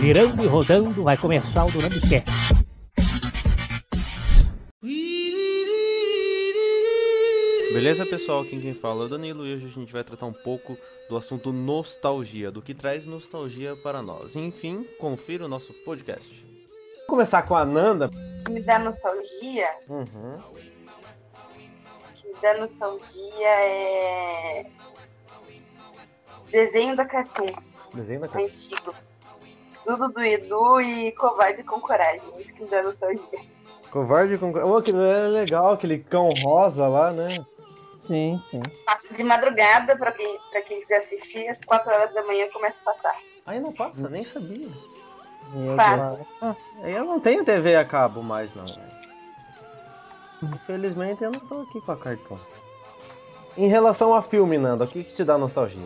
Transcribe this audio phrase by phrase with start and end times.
[0.00, 2.24] Girando e rodando, vai começar o Durando Esquece.
[7.72, 8.42] Beleza, pessoal?
[8.42, 10.76] Aqui quem fala é o Danilo e hoje a gente vai tratar um pouco
[11.08, 14.36] do assunto nostalgia, do que traz nostalgia para nós.
[14.36, 16.28] Enfim, confira o nosso podcast.
[16.28, 18.10] Vamos começar com a Nanda.
[18.48, 20.38] me dá nostalgia, Uhum.
[22.14, 24.66] que me dá nostalgia é
[26.50, 27.52] desenho da Cartoon,
[27.94, 28.44] Desenho da cara.
[28.44, 28.94] antigo.
[29.84, 32.22] Tudo do Edu e Covarde com Coragem.
[32.38, 33.40] Isso que me dá nostalgia.
[33.90, 34.50] Covarde com.
[34.50, 37.44] Oh, que é legal, aquele cão rosa lá, né?
[38.06, 38.62] Sim, sim.
[38.84, 42.76] Passa de madrugada pra quem, pra quem quiser assistir, às 4 horas da manhã começa
[42.84, 43.16] a passar.
[43.46, 44.68] Ainda passa, nem sabia.
[45.52, 46.18] Meu Passa.
[46.40, 46.54] Ah,
[46.84, 48.64] eu não tenho TV a cabo mais, não.
[48.64, 48.92] velho.
[50.42, 52.40] Infelizmente eu não tô aqui com a cartão.
[53.56, 55.82] Em relação a filme, Nanda, o que, que te dá nostalgia?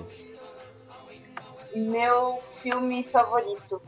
[1.77, 3.83] Meu filme favorito,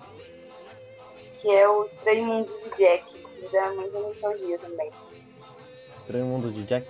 [1.41, 3.05] que é o Estranho Mundo de Jack.
[3.13, 4.91] que Me dá muita nostalgia também.
[5.99, 6.87] Estranho Mundo de Jack?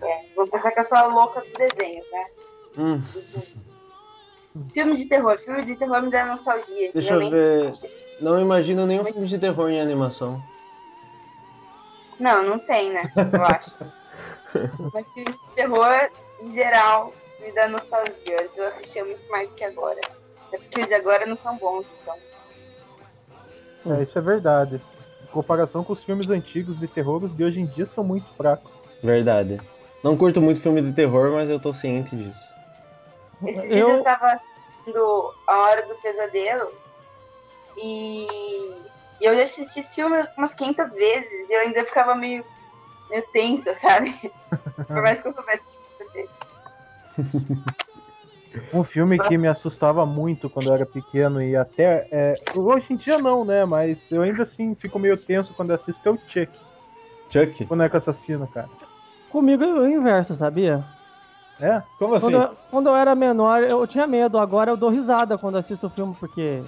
[0.00, 2.24] É, vou pensar que eu sou a louca dos desenhos, né?
[2.78, 3.02] Hum,
[4.72, 5.38] Filme de terror.
[5.38, 6.92] Filme de terror me dá nostalgia.
[6.92, 10.40] Deixa eu Antigamente- não imagino nenhum filme de terror em animação.
[12.20, 13.02] Não, não tem, né?
[13.32, 13.74] Eu acho.
[14.92, 18.42] Mas filme de terror, em geral, me dá nostalgia.
[18.42, 20.00] Antes Eu assistia muito mais do que agora.
[20.52, 22.16] Os de agora não são bons, então.
[23.94, 24.80] É, isso é verdade.
[25.22, 28.26] Em comparação com os filmes antigos de terror, os de hoje em dia são muito
[28.36, 28.70] fracos.
[29.02, 29.60] Verdade.
[30.02, 32.52] Não curto muito filme de terror, mas eu tô ciente disso.
[33.44, 36.72] Esse dia eu Eu, tava assistindo A Hora do Pesadelo
[37.76, 38.26] e
[39.22, 42.44] e eu já assisti esse filme umas 500 vezes e eu ainda ficava meio,
[43.08, 44.12] meio tensa, sabe?
[44.88, 45.62] Por mais que eu soubesse
[48.74, 52.06] Um filme que me assustava muito quando eu era pequeno e até.
[52.10, 53.64] é, hoje em dia não, né?
[53.64, 56.52] Mas eu ainda assim fico meio tenso quando eu assisto é o Chuck,
[57.30, 57.64] Chuck?
[57.64, 58.70] boneco assassino, cara.
[59.30, 60.84] comigo é o inverso, sabia?
[61.58, 61.82] É?
[61.98, 62.26] Como assim?
[62.26, 64.36] Quando, eu, quando eu era menor, eu tinha medo.
[64.38, 66.62] Agora eu dou risada quando assisto o filme, porque.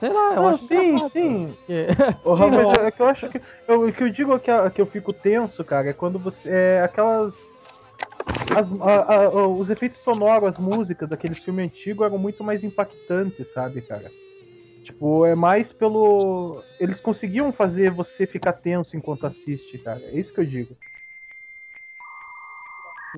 [0.00, 1.56] Sei lá, eu Ah, acho sim, sim.
[1.56, 1.86] Porque-
[2.24, 3.40] Ô, Sim, Ramon, mas é que eu acho que.
[3.66, 6.48] eu- O que eu digo que, é- que eu fico tenso, cara, é quando você.
[6.48, 7.32] É aquelas.
[8.50, 13.46] As- a- a- os efeitos sonoros, as músicas daquele filme antigo eram muito mais impactantes,
[13.52, 14.10] sabe, cara?
[14.84, 16.62] Tipo, é mais pelo.
[16.80, 20.00] Eles conseguiam fazer você ficar tenso enquanto assiste, cara.
[20.06, 20.74] É isso que eu digo.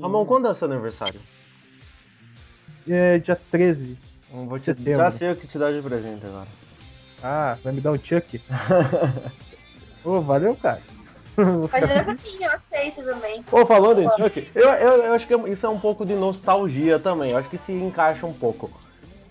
[0.03, 1.21] Ramon, quando é o seu aniversário?
[2.89, 3.97] É dia 13.
[4.33, 4.73] Não vou te...
[4.85, 6.49] Já sei o que te dar de presente agora.
[7.23, 8.41] Ah, vai me dar um Chuck?
[10.03, 10.81] Ô, valeu, cara.
[11.73, 13.45] Mas eu assim, eu aceito também.
[13.51, 16.99] Ô, falando em Chuck, eu, eu, eu acho que isso é um pouco de nostalgia
[16.99, 17.31] também.
[17.33, 18.71] Eu acho que se encaixa um pouco.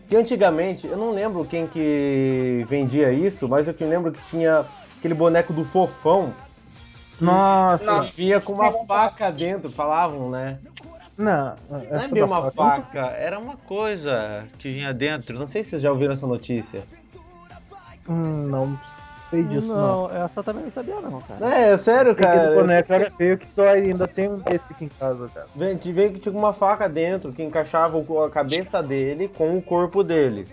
[0.08, 4.66] Que antigamente, eu não lembro quem que vendia isso, mas eu que lembro que tinha
[4.98, 6.34] aquele boneco do fofão
[7.22, 8.10] Nossa, Nossa.
[8.10, 10.58] que vinha com uma faca dentro, falavam, né?
[11.18, 11.54] não.
[11.70, 15.38] Não é bem uma faca- faca, era uma coisa que vinha dentro.
[15.38, 16.84] Não sei se vocês já ouviram essa notícia.
[18.08, 18.80] Hum, não
[19.30, 20.08] sei disso, não.
[20.10, 21.56] não, essa também não sabia, não, cara.
[21.56, 22.56] É, sério, Aquele cara.
[22.56, 25.48] boneco era feio que só ainda tem um desse aqui em casa, cara.
[25.56, 29.58] Vem, te veio que tinha uma faca dentro que encaixava o- a cabeça dele com
[29.58, 30.48] o corpo dele.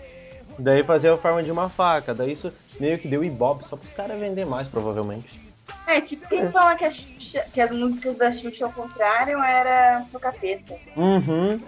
[0.59, 2.13] Daí fazia a forma de uma faca.
[2.13, 5.39] Daí isso meio que deu ibope só pros caras vender mais, provavelmente.
[5.85, 10.03] É, tipo, quem fala que, a Xuxa- que as músicas da Xuxa ao contrário era
[10.11, 10.73] pro capeta.
[10.95, 11.59] Uhum.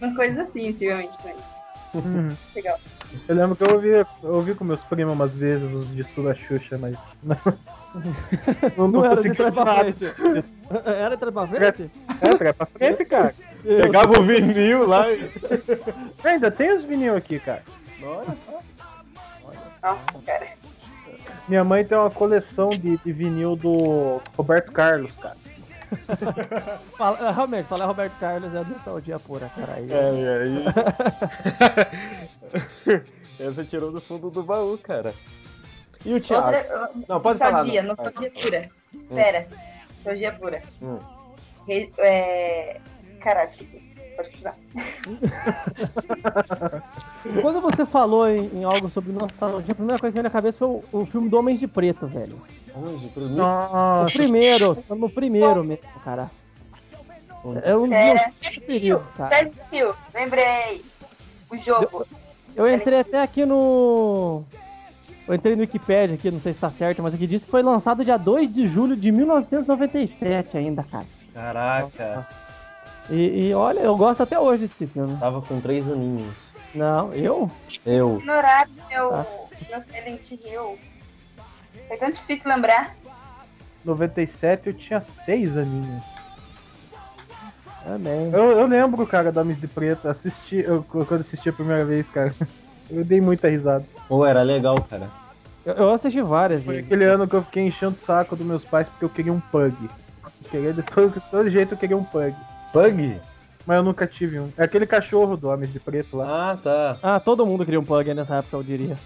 [0.00, 1.36] Umas coisas assim, antigamente também.
[1.92, 2.28] Uhum.
[2.54, 2.78] Legal.
[3.28, 6.34] Eu lembro que eu ouvi, eu ouvi com meus primos umas vezes os discos da
[6.34, 6.96] Xuxa, mas.
[8.76, 10.04] Não, não, Não era de consegui trás pra frente.
[10.86, 11.90] Era de trás pra frente?
[12.20, 13.34] É, trás pra frente, cara.
[13.64, 15.28] Pegava o vinil lá e.
[16.22, 17.64] Ainda tem os vinil aqui, cara.
[18.00, 18.60] Olha só.
[19.82, 20.46] Nossa, cara.
[21.48, 25.34] Minha mãe tem uma coleção de, de vinil do Roberto Carlos, cara.
[26.96, 29.74] Fala, realmente, falar Roberto Carlos é nostalgia pura, cara.
[29.74, 30.64] Aí, É, e aí.
[33.40, 35.14] Essa tirou do fundo do baú, cara.
[36.04, 36.46] E o Thiago?
[36.46, 37.50] Outra, Não, pode falar.
[37.64, 37.88] nostalgia, não.
[37.96, 38.70] nostalgia pura.
[39.14, 39.48] Pera,
[39.96, 40.62] nostalgia pura.
[40.82, 40.98] Hum.
[41.66, 42.80] Re- É...
[43.20, 43.52] Caraca,
[44.20, 44.56] pode continuar.
[47.42, 50.58] Quando você falou em, em algo sobre nostalgia, a primeira coisa que veio na cabeça
[50.58, 52.40] foi o, o filme do Homem de Preto, velho.
[53.12, 53.34] Pro mim?
[53.34, 56.30] O Nossa, primeiro, no primeiro mesmo, cara.
[57.64, 59.40] É um dos É, meus assistiu, preferidos, já cara.
[59.46, 60.84] assistiu, lembrei.
[61.50, 62.06] O jogo.
[62.54, 64.44] Eu entrei até aqui no.
[65.26, 67.62] Eu entrei no Wikipedia aqui, não sei se tá certo, mas aqui diz que foi
[67.62, 71.06] lançado dia 2 de julho de 1997 ainda, cara.
[71.32, 72.28] Caraca.
[73.10, 75.16] E, e olha, eu gosto até hoje desse filme.
[75.18, 76.36] Tava com três aninhos.
[76.74, 77.50] Não, eu?
[77.84, 78.18] Eu.
[78.18, 79.26] Ignorar meu, Tá.
[79.68, 80.78] meu Silent Hill.
[81.88, 82.94] É tão difícil lembrar.
[83.84, 86.02] 97 eu tinha 6 aninhos.
[87.82, 88.30] Também.
[88.30, 90.06] Eu, eu lembro, cara, da Miss de Preto.
[90.08, 92.34] Assisti, eu, quando assisti a primeira vez, cara.
[92.92, 93.84] Eu dei muita risada.
[94.08, 95.08] Pô, era legal, cara.
[95.64, 96.86] Eu, eu assisti várias Foi vezes.
[96.90, 99.38] aquele ano que eu fiquei enchendo o saco dos meus pais porque eu queria um
[99.38, 99.76] pug.
[99.84, 102.34] Eu queria de todo, de todo jeito eu queria um pug.
[102.72, 103.20] Pug?
[103.66, 104.50] Mas eu nunca tive um.
[104.56, 106.52] É aquele cachorro do Homem de Preto lá.
[106.52, 106.98] Ah, tá.
[107.02, 108.96] Ah, todo mundo queria um pug nessa época, eu diria.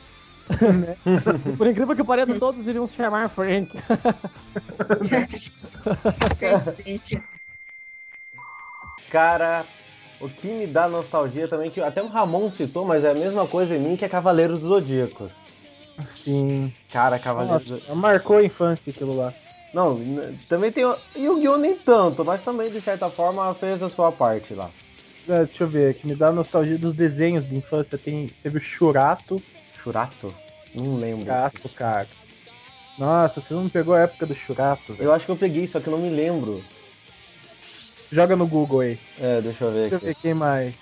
[1.56, 3.70] Por incrível que pareça, todos iriam se chamar Frank.
[9.10, 9.64] Cara,
[10.20, 13.46] o que me dá nostalgia também, que até o Ramon citou, mas é a mesma
[13.46, 15.34] coisa em mim, que é Cavaleiros dos Zodíacos.
[16.24, 16.72] Sim.
[16.92, 19.32] Cara, Cavaleiros dos Nossa, marcou a infância aquilo lá.
[19.74, 20.00] Não,
[20.48, 21.56] também tem o Yu-Gi-Oh!
[21.58, 24.70] nem tanto, mas também, de certa forma, fez a sua parte lá.
[25.28, 27.98] É, deixa eu ver, que me dá nostalgia dos desenhos de infância.
[27.98, 29.42] Tem, teve o Churato.
[29.82, 30.32] Churato?
[30.74, 31.24] Não lembro.
[31.24, 32.06] Churato, cara.
[32.96, 35.08] Nossa, você não pegou a época do Churato, velho.
[35.08, 36.62] Eu acho que eu peguei, só que eu não me lembro.
[38.12, 38.98] Joga no Google aí.
[39.20, 40.06] É, deixa eu ver Deixa eu aqui.
[40.06, 40.74] ver quem mais.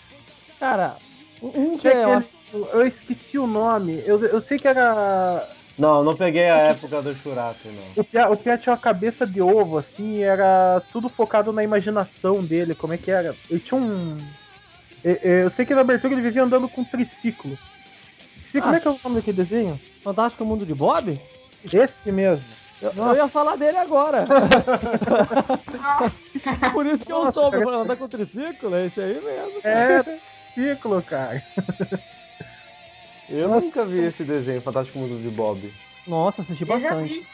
[0.60, 0.94] Cara,
[1.40, 4.02] um que é, eu aquele- eu esqueci o nome.
[4.04, 5.48] Eu, eu sei que era.
[5.82, 7.82] Não, não peguei a época do Churato, não.
[7.96, 11.64] O Pia, o Pia tinha uma cabeça de ovo, assim, e era tudo focado na
[11.64, 12.72] imaginação dele.
[12.72, 13.34] Como é que era?
[13.50, 14.16] Ele tinha um.
[15.02, 17.58] Eu, sei que na abertura ele vivia andando com um triciclo.
[18.52, 18.76] Sei como Ah.
[18.76, 19.80] é que é o nome daquele desenho?
[20.04, 21.20] Fantástico Mundo de Bob?
[21.64, 22.44] Esse mesmo.
[22.80, 24.24] Eu, eu ia falar dele agora.
[26.72, 27.78] Por isso que eu Nossa, soube, cara.
[27.78, 29.60] andar com triciclo, é esse aí mesmo.
[29.64, 30.04] É,
[30.54, 31.42] triciclo, cara.
[33.28, 35.72] Eu nunca vi esse desenho, Fantástico Mundo de Bob.
[36.06, 37.20] Nossa, assisti Eu já bastante.
[37.20, 37.26] vi.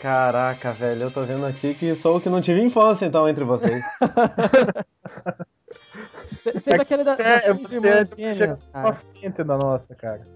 [0.00, 3.44] Caraca, velho, eu tô vendo aqui que sou o que não tive infância, então, entre
[3.44, 3.82] vocês.
[6.42, 8.94] Te- Teve aquele da, das É, três irmãs gêmeas, cara.
[9.20, 10.26] frente da nossa, cara.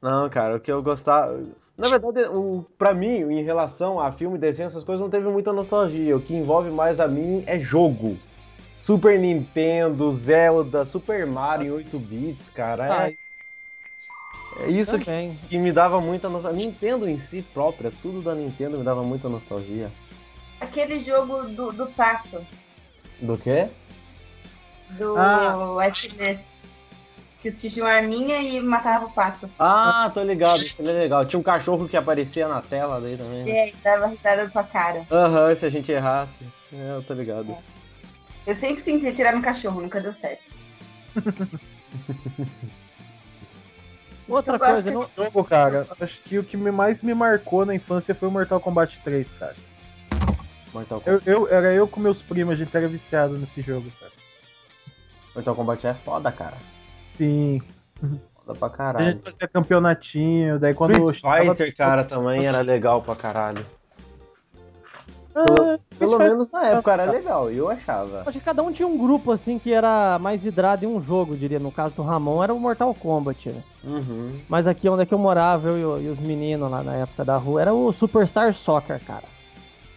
[0.00, 1.40] Não, cara, o que eu gostava.
[1.76, 5.52] Na verdade, o, pra mim, em relação a filme, desenho, essas coisas, não teve muita
[5.52, 6.16] nostalgia.
[6.16, 8.16] O que envolve mais a mim é jogo.
[8.80, 13.08] Super Nintendo, Zelda, Super Mario em 8 bits, cara.
[13.08, 13.14] É,
[14.60, 16.64] é isso que, que me dava muita nostalgia.
[16.66, 19.90] Nintendo em si própria, tudo da Nintendo me dava muita nostalgia.
[20.60, 22.44] Aquele jogo do, do pato,
[23.20, 23.68] Do quê?
[24.90, 25.86] do Ah.
[25.88, 26.40] SNS.
[27.40, 29.48] Que tinha uma arminha e matava o pato.
[29.60, 31.24] Ah, tô ligado, isso é legal.
[31.24, 33.42] Tinha um cachorro que aparecia na tela daí também.
[33.42, 33.60] E né?
[33.60, 35.06] aí, dava risada sua cara.
[35.10, 36.44] Aham, se a gente errasse.
[36.72, 37.56] É, eu tô ligado.
[38.44, 40.42] Eu sempre tentei tirar meu cachorro, nunca deu certo.
[44.28, 48.14] Outra coisa, não, Jogo, cara, acho que o que me- mais me marcou na infância
[48.14, 49.54] foi o Mortal Kombat 3, cara.
[50.72, 53.90] Mortal Kombat, Eu, eu- era eu com meus primos, a gente era viciado nesse jogo,
[53.98, 54.12] cara.
[55.34, 56.56] Mortal Kombat é foda, cara.
[57.16, 57.62] Sim.
[58.44, 59.06] Foda pra A caralho.
[59.12, 63.64] gente fazia campeonatinho, daí quando Street Fighter, cara, também era legal pra caralho.
[65.40, 68.22] Ah, Pelo menos na época era legal, eu achava.
[68.26, 71.36] acho que cada um tinha um grupo assim que era mais vidrado em um jogo,
[71.36, 71.58] diria.
[71.60, 73.62] No caso do Ramon era o Mortal Kombat, né?
[73.84, 74.32] Uhum.
[74.48, 77.24] Mas aqui onde é que eu morava, eu e e os meninos lá na época
[77.24, 79.24] da rua, era o Superstar Soccer, cara.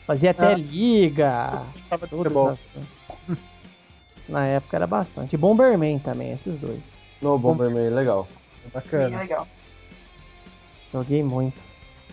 [0.06, 0.58] Fazia até Ah.
[0.58, 1.62] liga.
[2.10, 2.58] Tudo
[4.30, 5.34] Na época era bastante.
[5.34, 6.80] E Bomberman também, esses dois.
[7.22, 8.28] No Bomberman, legal.
[8.64, 9.18] Bem Bacana.
[9.20, 9.48] legal.
[10.94, 11.58] Joguei muito.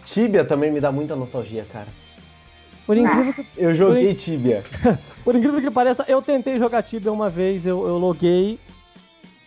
[0.05, 1.89] Tibia também me dá muita nostalgia, cara.
[2.89, 4.65] Por incrível que, Eu joguei Tibia.
[5.23, 8.59] por incrível que pareça, eu tentei jogar Tibia uma vez, eu, eu loguei,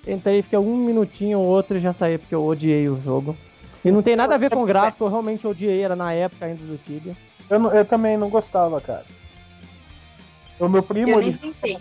[0.08, 3.36] entrei, fiquei um minutinho ou outro e já saí, porque eu odiei o jogo.
[3.84, 6.64] E não tem nada a ver com gráfico, eu realmente odiei, era na época ainda
[6.64, 7.18] do Tibia.
[7.50, 9.06] Eu, não- eu também não gostava, cara.
[10.60, 11.80] O meu primo, Eu nem ele, tentei.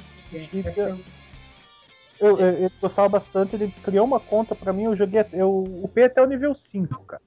[2.18, 5.62] eu, eu- ele gostava bastante, ele criou uma conta pra mim, eu joguei, até- eu
[5.84, 7.20] upei até o nível 5, cara.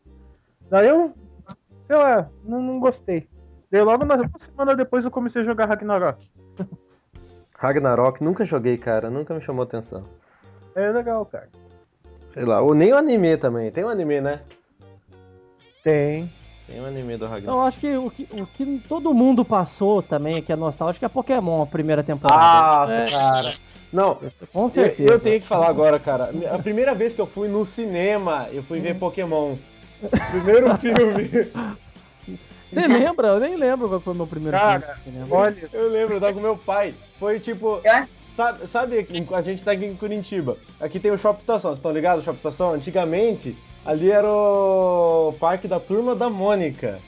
[0.72, 1.14] Daí eu,
[1.86, 3.28] sei lá, não, não gostei.
[3.74, 6.24] Daí logo na semana depois eu comecei a jogar Ragnarok.
[7.58, 10.04] Ragnarok, nunca joguei, cara, nunca me chamou atenção.
[10.76, 11.50] É legal, cara.
[12.30, 13.72] Sei lá, ou nem o anime também.
[13.72, 14.42] Tem um anime, né?
[15.84, 16.32] Tem.
[16.68, 17.48] Tem um anime do Ragnarok.
[17.48, 21.10] Eu acho que o, que o que todo mundo passou também, que é nostálgico, é
[21.10, 22.82] Pokémon, a primeira temporada.
[22.82, 23.56] Nossa, É, cara.
[23.92, 24.20] Não,
[24.52, 25.14] com eu, certeza.
[25.14, 26.30] eu tenho que falar agora, cara.
[26.54, 29.56] A primeira vez que eu fui no cinema, eu fui ver Pokémon.
[30.30, 31.28] Primeiro filme.
[32.74, 33.28] Você lembra?
[33.30, 35.20] Eu nem lembro qual foi o meu primeiro Cara, filme.
[35.32, 36.94] Olha, Eu lembro, eu tava com meu pai.
[37.20, 37.80] Foi tipo.
[38.28, 40.58] Sabe, sabe aqui- a gente tá aqui em Curitiba.
[40.80, 42.24] Aqui tem o Shop Estação, vocês estão ligados?
[42.24, 42.72] O Shop Estação?
[42.74, 47.00] Antigamente, ali era o parque da turma da Mônica.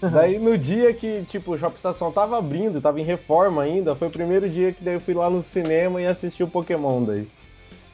[0.02, 4.08] Daí no dia que, tipo, o Shop Estação tava abrindo, tava em reforma ainda, foi
[4.08, 7.28] o primeiro dia que daí eu fui lá no cinema e assisti o Pokémon daí.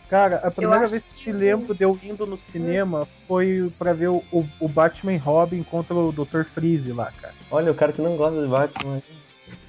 [0.09, 4.09] Cara, a primeira vez que que- lembro de eu indo no cinema foi pra ver
[4.09, 6.45] o, o, o Batman Robin contra o Dr.
[6.55, 7.35] Freeze lá, cara.
[7.51, 9.03] Olha, o cara que não gosta de Batman.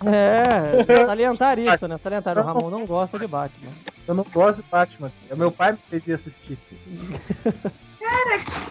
[0.06, 1.98] É, salientar isso, né?
[1.98, 2.38] Salientar.
[2.38, 3.72] O Ramon não gosta de Batman.
[4.08, 5.12] Eu não gosto de Batman.
[5.28, 5.36] cara.
[5.40, 6.58] Meu pai me fez ir assistir.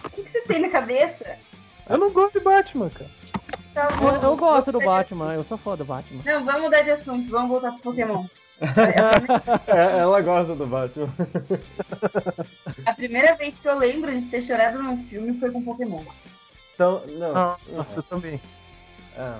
[0.05, 1.35] O que, que você tem na cabeça?
[1.89, 3.09] Eu não gosto de Batman, cara.
[3.73, 4.15] Tá Eu, bom.
[4.25, 6.21] eu gosto do Batman, eu sou fã do Batman.
[6.25, 7.29] Não, vamos mudar de assunto.
[7.29, 8.25] Vamos voltar pro Pokémon.
[9.67, 11.09] É, ela gosta do Batman.
[12.85, 16.01] A primeira vez que eu lembro de ter chorado num filme foi com Pokémon.
[16.73, 17.35] Então, não.
[17.35, 18.39] Ah, nossa, eu também.
[19.17, 19.39] Ah,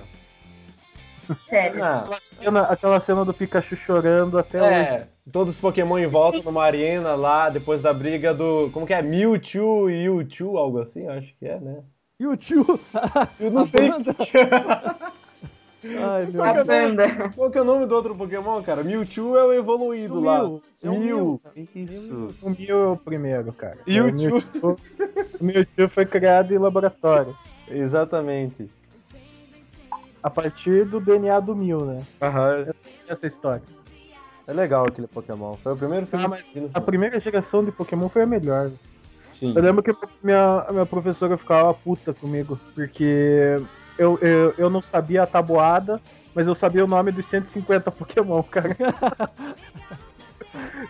[1.48, 1.82] Sério.
[1.84, 4.72] ah, Cena- aquela cena do Pikachu chorando até hoje.
[4.72, 8.70] é, todos os Pokémon em volta numa arena lá, depois da briga do.
[8.72, 9.02] Como que é?
[9.02, 11.82] Mewtwo e Mewtwo, algo assim, eu acho que é, né?
[12.20, 12.80] O tio?
[13.38, 13.88] Eu não A sei.
[15.84, 17.28] Ai, meu A Qual que é o nome- banda.
[17.36, 18.82] Qual que é o nome do outro Pokémon, cara?
[18.82, 20.38] Mewtwo é o evoluído O lá.
[20.42, 21.40] Mew, é o Mew.
[21.54, 21.68] Mew.
[21.76, 22.34] Isso.
[22.42, 23.78] O Mew é o primeiro, cara.
[23.86, 24.76] E o o Mewtwo,
[25.40, 27.36] o Mewtwo foi criado em laboratório.
[27.70, 28.68] Exatamente.
[30.22, 32.02] A partir do DNA do Mew, né?
[32.20, 32.66] Aham.
[33.08, 33.62] Essa história.
[34.46, 35.54] É legal aquele Pokémon.
[35.56, 38.70] Foi o primeiro filme Ah, mas A primeira geração de Pokémon foi a melhor.
[39.30, 39.52] Sim.
[39.54, 43.60] Eu lembro que minha, minha professora ficava puta comigo, porque
[43.98, 46.00] eu, eu, eu não sabia a tabuada,
[46.34, 48.76] mas eu sabia o nome dos 150 Pokémon, cara.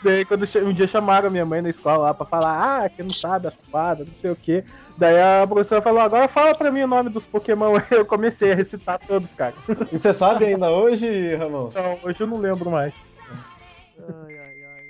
[0.02, 3.12] Daí quando um dia chamaram minha mãe na escola lá pra falar, ah, que não
[3.12, 4.62] sabe a tabuada, não sei o que.
[4.96, 7.78] Daí a professora falou, agora fala pra mim o nome dos Pokémon.
[7.90, 9.54] Eu comecei a recitar todos, cara.
[9.92, 11.68] E você sabe ainda hoje, Ramon?
[11.68, 12.92] Então, hoje eu não lembro mais.
[13.98, 14.84] Ai, ai, ai.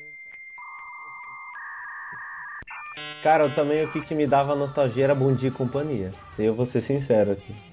[3.22, 6.12] Cara, eu também o que, que me dava nostalgia era Bom Dia e Companhia.
[6.38, 7.67] Eu vou ser sincero aqui.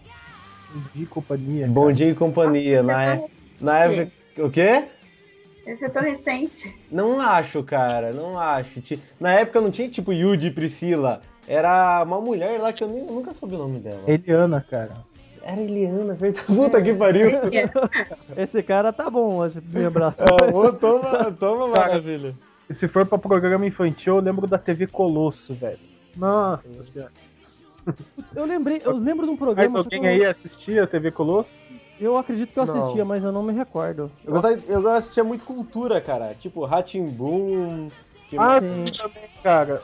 [0.94, 1.67] De companhia.
[1.67, 3.25] Bom Dia e Companhia, na, é-
[3.62, 4.12] na época.
[4.38, 4.86] O quê?
[5.65, 6.75] Esse é tão recente.
[6.91, 8.82] Não acho, cara, não acho.
[9.20, 11.22] Na época não tinha tipo Yuji e Priscila.
[11.48, 14.01] Era uma mulher lá que eu, nem- eu nunca soube o nome dela.
[14.08, 14.98] Eliana, cara.
[15.41, 16.46] Era Eliana, verdade.
[16.53, 17.29] Puta que pariu.
[18.36, 20.25] Esse cara tá bom hoje, lembração.
[20.27, 22.36] Ah, ô, toma, toma, maravilha.
[22.70, 25.77] E se for pra programa infantil, eu lembro da TV Colosso, velho.
[26.15, 27.12] Nossa senhora.
[28.36, 29.80] Eu lembrei, eu lembro de um Mas programa.
[29.80, 31.50] alguém só que aí assistia a TV Colosso?
[32.00, 32.82] Eu, acredito que eu Não.
[32.82, 34.12] assistia, mas eu não me recordo.
[34.25, 36.36] Eu, gostava, eu assistia muito cultura, cara.
[36.36, 37.89] Tipo, Ratimbum.
[38.38, 38.86] Ah, Sim.
[38.98, 39.82] também, cara.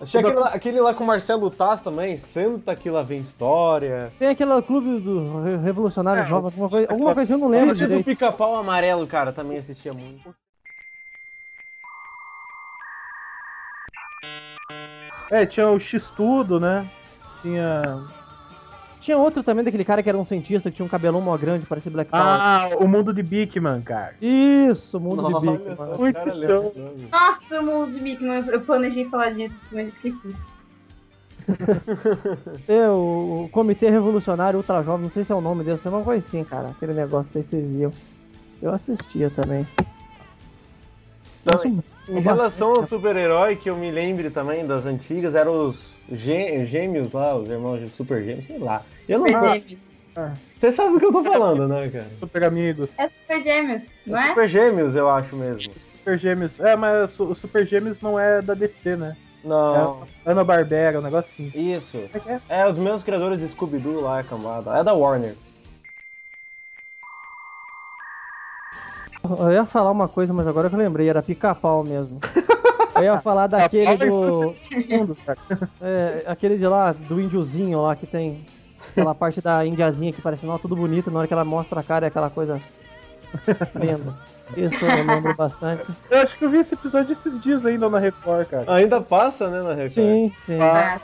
[0.00, 2.16] Assistia aquele lá, aquele lá com o Marcelo Taz também.
[2.16, 4.10] Senta que lá vem história.
[4.18, 7.48] Tem aquele clube do Re- Revolucionário É, Jovem, alguma coisa, alguma coisa que eu não
[7.48, 8.04] lembro Sítio do.
[8.04, 10.34] Pica-Pau Amarelo, cara, também assistia muito.
[15.30, 16.86] É, tinha o X-Tudo, né?
[17.44, 18.00] Tinha.
[19.00, 21.66] Tinha outro também daquele cara que era um cientista, que tinha um cabelão mó grande,
[21.66, 22.24] parecia Black Power.
[22.26, 24.14] Ah, o mundo de Bigman, cara.
[24.18, 27.08] Isso, mundo Nossa, de os Muito o nome.
[27.12, 30.34] Nossa, o mundo de não- Eu planejei falar disso, mas esqueci.
[32.66, 35.88] É, o, o Comitê Revolucionário Ultra Jovem, não sei se é o nome dele, é
[35.90, 36.68] uma coisa assim, cara.
[36.68, 37.92] Aquele negócio, não sei se vocês viam.
[38.62, 39.66] Eu assistia também.
[42.08, 47.12] Em relação ao super-herói, que eu me lembre também das antigas, eram os gê- gêmeos
[47.12, 48.84] lá, os irmãos de super gêmeos, sei lá.
[49.08, 49.60] Eu não Super.
[49.60, 49.82] Gêmeos.
[50.58, 52.06] Você sabe do que eu tô falando, né, cara?
[52.20, 52.90] Super Amigos.
[52.98, 54.28] É Super Gêmeos, não é?
[54.28, 55.74] Super gêmeos, eu acho mesmo.
[55.98, 56.60] Super Gêmeos.
[56.60, 59.16] É, mas o o Super Gêmeos não é da DC, né?
[59.42, 61.50] Não, É Ana Barbera, um negócio assim.
[61.54, 61.98] isso.
[62.12, 62.60] É é?
[62.60, 64.78] É, os mesmos criadores de Scooby-Doo lá, cambada.
[64.78, 65.36] É da Warner.
[69.38, 72.20] Eu ia falar uma coisa, mas agora que eu lembrei, era pica-pau mesmo.
[72.96, 74.54] Eu ia falar daquele do.
[74.88, 75.38] Mundo, cara.
[75.80, 78.44] É, aquele de lá, do índiozinho lá que tem.
[78.90, 81.82] Aquela parte da indiazinha que parece não, tudo bonito, na hora que ela mostra a
[81.82, 82.60] cara é aquela coisa
[83.74, 84.14] linda.
[84.56, 85.84] Isso eu lembro bastante.
[86.10, 88.72] Eu acho que eu vi esse episódio esses dias ainda na Record, cara.
[88.72, 89.92] Ainda passa, né, na Record?
[89.92, 90.60] Sim, sim.
[90.60, 91.00] Ah.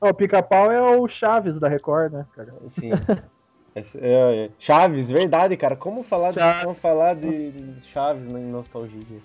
[0.00, 2.54] O pica-pau é o Chaves da Record, né, cara?
[2.68, 2.92] Sim.
[3.74, 5.76] É, é, Chaves, verdade, cara.
[5.76, 6.64] Como falar de, Chaves.
[6.64, 9.18] não falar de Chaves na nostalgia?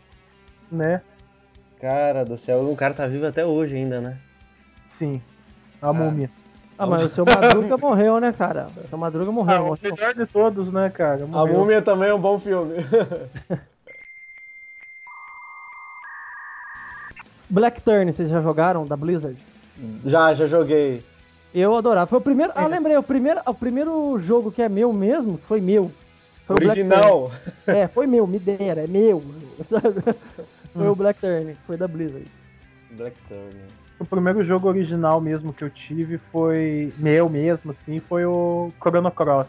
[0.72, 1.02] Né?
[1.80, 4.18] Cara do céu, o cara tá vivo até hoje ainda, né?
[5.00, 5.22] Sim.
[5.82, 6.30] A múmia.
[6.78, 8.68] Ah, mas o seu Madruga morreu, né, cara?
[8.84, 9.62] O seu Madruga Ah, morreu.
[9.64, 9.94] o morreu.
[9.96, 11.24] melhor de todos, né, cara?
[11.24, 11.56] A Morreu.
[11.60, 12.76] Múmia também é um bom filme.
[17.50, 19.38] Black Turn, vocês já jogaram da Blizzard?
[20.06, 21.04] já, já joguei.
[21.54, 22.08] Eu adorava.
[22.08, 22.52] Foi o primeiro.
[22.56, 25.92] Ah, lembrei, o primeiro, o primeiro jogo que é meu mesmo, foi meu.
[26.46, 27.32] Foi o Black Original.
[27.68, 29.24] É, foi meu, me deram, é meu.
[29.64, 30.02] Sabe?
[30.74, 32.26] Foi o Black Turn, foi da Blizzard.
[32.92, 33.56] Black Turn.
[34.00, 39.12] O primeiro jogo original mesmo que eu tive foi meu mesmo, assim, foi o Chrono
[39.12, 39.48] Cross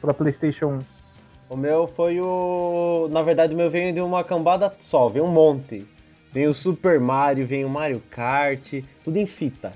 [0.00, 0.78] pra PlayStation 1.
[1.50, 3.08] O meu foi o.
[3.10, 5.84] Na verdade, o meu veio de uma cambada só, veio um monte.
[6.32, 9.72] vem o Super Mario, vem o Mario Kart, tudo em fita.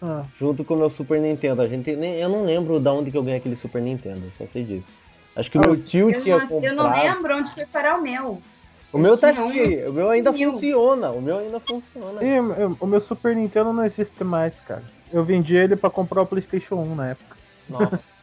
[0.00, 1.62] Ah, Junto com o meu Super Nintendo.
[1.62, 4.46] A gente nem, eu não lembro de onde que eu ganhei aquele Super Nintendo, só
[4.46, 4.92] sei disso.
[5.34, 7.14] Acho que o Ah, meu tio Eu tinha não, eu não comprado.
[7.14, 8.40] lembro onde foi parar o meu.
[8.92, 12.24] O meu tá um aqui, o meu ainda funciona, o meu ainda funciona.
[12.24, 14.82] e eu- o meu Super Nintendo não existe mais, cara.
[15.12, 17.36] Eu vendi ele pra comprar o PlayStation 1 na época.
[17.68, 18.00] Nossa.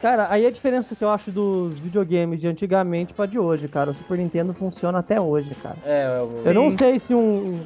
[0.00, 3.92] Cara, aí a diferença que eu acho dos videogames de antigamente pra de hoje, cara.
[3.92, 5.76] O Super Nintendo funciona até hoje, cara.
[5.84, 6.78] É, o Eu não Sim.
[6.78, 7.60] sei se um.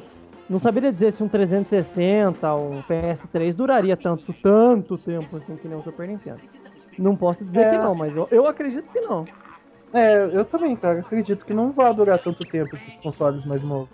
[0.49, 5.77] Não saberia dizer se um 360, um PS3 duraria tanto, tanto tempo assim que nem
[5.77, 6.39] o Super Nintendo.
[6.97, 7.69] Não posso dizer É.
[7.71, 9.25] que não, mas eu, eu acredito que não.
[9.93, 10.99] É, eu também, cara.
[10.99, 13.89] Acredito que não vai durar tanto tempo esses consoles mais novos.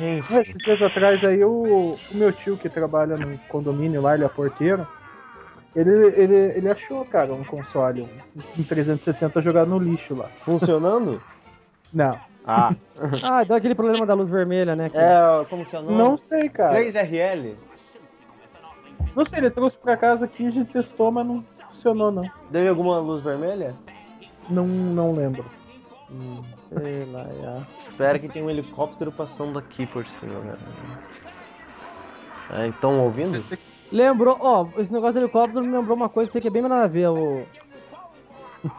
[0.00, 0.38] Enfim.
[0.38, 4.28] Esses dias atrás aí o, o meu tio que trabalha no condomínio lá, ele é
[4.28, 4.86] porteiro.
[5.74, 10.28] Ele, ele, ele achou, cara, um console, um, um 360 jogado no lixo lá.
[10.38, 11.20] Funcionando?
[11.92, 12.18] Não.
[12.46, 12.74] Ah.
[13.22, 14.88] Ah, deu aquele problema da luz vermelha, né?
[14.88, 15.96] que- É, como que é o nome?
[15.98, 16.72] Não sei, cara.
[16.78, 17.56] 3RL?
[19.16, 22.22] Não sei, ele trouxe pra casa aqui, a gente testou, mas não funcionou, não.
[22.50, 23.74] Deu alguma luz vermelha?
[24.48, 25.44] Não, não lembro.
[26.68, 27.62] Sei lá, já.
[27.90, 30.58] Espera que tem um helicóptero passando aqui por cima, velho.
[32.54, 33.44] É, Estão ouvindo?
[33.90, 36.84] Lembrou, ó, esse negócio do helicóptero me lembrou uma coisa sei que é bem nada
[36.84, 37.08] a ver.
[37.08, 37.44] O...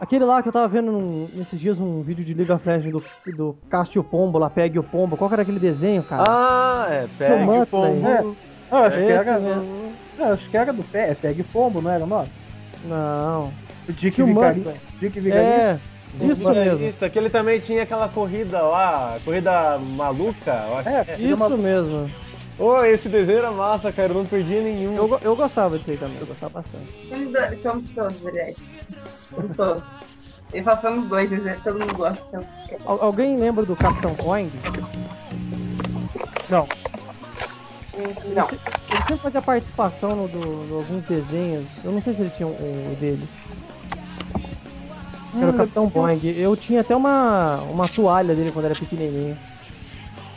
[0.00, 2.92] Aquele lá que eu tava vendo num- nesses dias um vídeo de League of Legends
[3.26, 5.16] do, do Caste e o Pombo lá, Pegue o Pombo.
[5.16, 6.24] Qual que era aquele desenho, cara?
[6.26, 8.08] Ah, é, pega o pombo.
[8.08, 8.24] É.
[8.70, 9.92] Ah, acho, que era, mesmo.
[10.18, 12.28] ah, acho que era do pé, é Peg Pombo, não era o nome?
[12.86, 13.52] Não.
[13.88, 14.26] O Dick o.
[14.26, 14.74] Muttley.
[14.98, 15.50] Dick Vigarista.
[15.50, 15.78] É,
[16.26, 16.54] isso mesmo.
[16.54, 20.64] Vigarista, que ele também tinha aquela corrida lá, corrida maluca.
[20.68, 20.88] Eu acho.
[20.88, 22.10] É, é uma- Isso mesmo.
[22.58, 24.94] Ô, esse desenho era massa, cara, eu não perdia nenhum.
[24.94, 27.60] Eu, eu gostava disso aí também, eu gostava bastante.
[27.62, 28.54] Somos, todos, verdade.
[29.14, 29.82] Somos todos.
[30.52, 31.58] Eu falo somos dois, né?
[31.64, 32.22] todo mundo gosta.
[32.28, 32.44] Então.
[32.86, 34.50] Al- alguém lembra do Capitão Coin?
[36.48, 36.68] Não.
[38.34, 38.48] Não.
[38.48, 41.66] Ele sempre fazia participação no, do, no alguns desenhos.
[41.82, 42.52] Eu não sei se ele tinha um,
[42.90, 43.28] um dele.
[45.36, 46.20] Era o Capitão Boing.
[46.36, 49.36] Eu tinha até uma, uma toalha dele quando era pequenininho.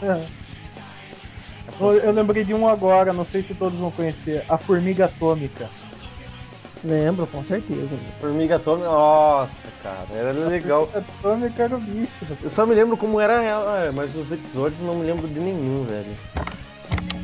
[0.01, 0.46] É.
[1.79, 4.43] Eu, eu lembrei de um agora, não sei se todos vão conhecer.
[4.49, 5.69] A Formiga Atômica.
[6.83, 7.89] Lembro, com certeza.
[8.19, 10.87] Formiga atômica, nossa, cara, era legal.
[10.93, 12.37] A Atômica era o bicho.
[12.41, 15.39] Eu só me lembro como era ela, é, mas os episódios não me lembro de
[15.39, 16.15] nenhum, velho.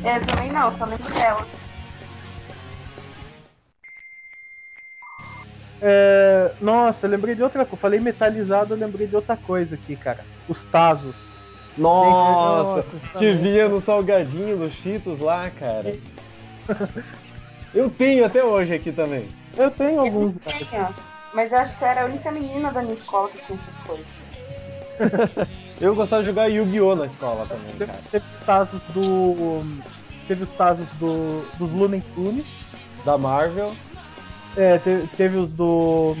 [0.02, 1.46] É, Eu também não, só lembro dela.
[5.80, 7.80] É, nossa, eu lembrei de outra coisa.
[7.80, 10.24] Falei metalizado, eu lembrei de outra coisa aqui, cara.
[10.48, 11.14] Os Tazos.
[11.76, 12.82] Nossa, Nossa,
[13.18, 13.36] que também.
[13.38, 15.92] vinha no salgadinho dos Cheetos lá, cara.
[17.74, 19.28] Eu tenho até hoje aqui também.
[19.56, 20.34] Eu tenho alguns.
[20.46, 20.90] Tinha,
[21.32, 23.86] mas eu acho que eu era a única menina da minha escola que tinha essas
[23.86, 25.48] coisas.
[25.80, 26.94] Eu gostava de jogar Yu-Gi-Oh!
[26.94, 27.98] na escola também, Teve, cara.
[28.12, 29.62] teve os Tazos do.
[30.28, 32.46] Teve os Tazos do, dos Looney Tunes.
[33.04, 33.74] Da Marvel.
[34.56, 36.14] É, teve, teve os do.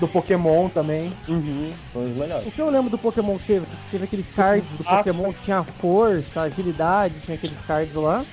[0.00, 1.12] Do Pokémon também.
[1.28, 1.70] Uhum.
[1.92, 2.46] São os melhores.
[2.46, 3.66] O que eu lembro do Pokémon que teve?
[3.66, 8.24] Que teve aqueles cards do Ah, Pokémon que tinha força, agilidade, tinha aqueles cards lá.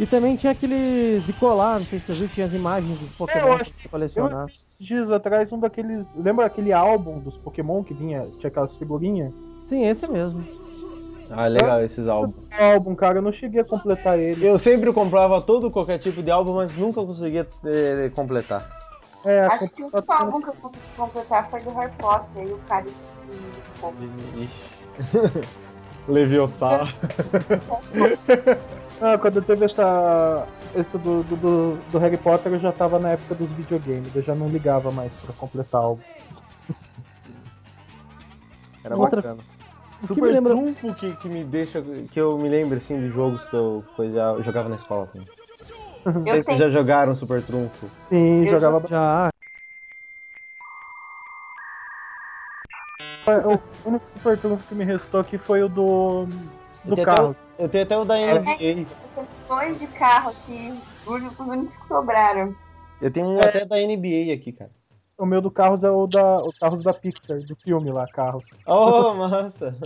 [0.00, 3.10] E também tinha aqueles de colar, não sei se você viu, tinha as imagens dos
[3.10, 4.46] Pokémon É, eu pra acho- você colecionar.
[4.80, 6.04] Dias atrás, um daqueles.
[6.16, 9.32] Lembra aquele álbum dos Pokémon que vinha, tinha aquelas figurinhas?
[9.66, 10.42] Sim, esse mesmo.
[11.30, 12.34] Ah, legal esses álbuns.
[12.58, 14.44] Álbum, cara, eu não cheguei a completar ele.
[14.44, 18.81] Eu sempre comprava todo qualquer tipo de álbum, mas nunca conseguia eh, completar.
[19.24, 22.42] É, Acho que o único completar- álbum que eu consegui completar foi do Harry Potter
[22.44, 22.90] e o cara de
[23.76, 23.96] fogo.
[24.36, 25.48] Ixi.
[26.08, 26.80] Leviosa.
[29.00, 30.46] Ah, quando teve essa.
[30.74, 34.22] Esse do, do, do, do Harry Potter eu já tava na época dos videogames, eu
[34.22, 36.00] já não ligava mais pra completar algo.
[38.84, 39.42] Era Outra- bacana.
[39.42, 41.80] O que Super me lembra- trunfo que, que me deixa.
[42.10, 44.74] que eu me lembro assim de jogos que eu, que eu já- eu jogava na
[44.76, 45.28] escola também.
[46.04, 47.88] Não sei Eu se vocês já jogaram Super Trunfo.
[48.08, 48.86] Sim, Eu jogava.
[48.88, 49.30] Já.
[53.84, 56.26] O único Super Trunfo que me restou aqui foi o do.
[56.84, 57.30] Eu do até, carro.
[57.30, 58.34] o- eu tenho até o da É.
[58.34, 58.52] NBA.
[58.52, 58.84] Eu
[59.14, 60.74] tenho dois de carro aqui,
[61.06, 62.54] os únicos- os únicos que sobraram.
[63.00, 64.70] Eu tenho um até da NBA aqui, cara.
[65.16, 66.38] O meu do Carros é o da.
[66.38, 68.44] O Carros da Pixar, do filme lá, Carros.
[68.66, 69.76] Oh, massa!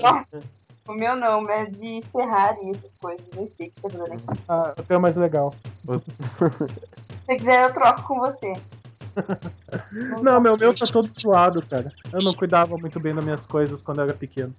[0.88, 3.26] O meu não, mas é de Ferrari e essas coisas.
[3.34, 4.42] Nem sei o que tá fazendo aqui.
[4.48, 5.52] Ah, o teu é mais legal.
[5.52, 8.54] Se você quiser, eu troco com você.
[10.22, 11.90] Não, meu, meu tá todo zoado, cara.
[12.12, 14.52] Eu não cuidava muito bem das minhas coisas quando eu era pequeno.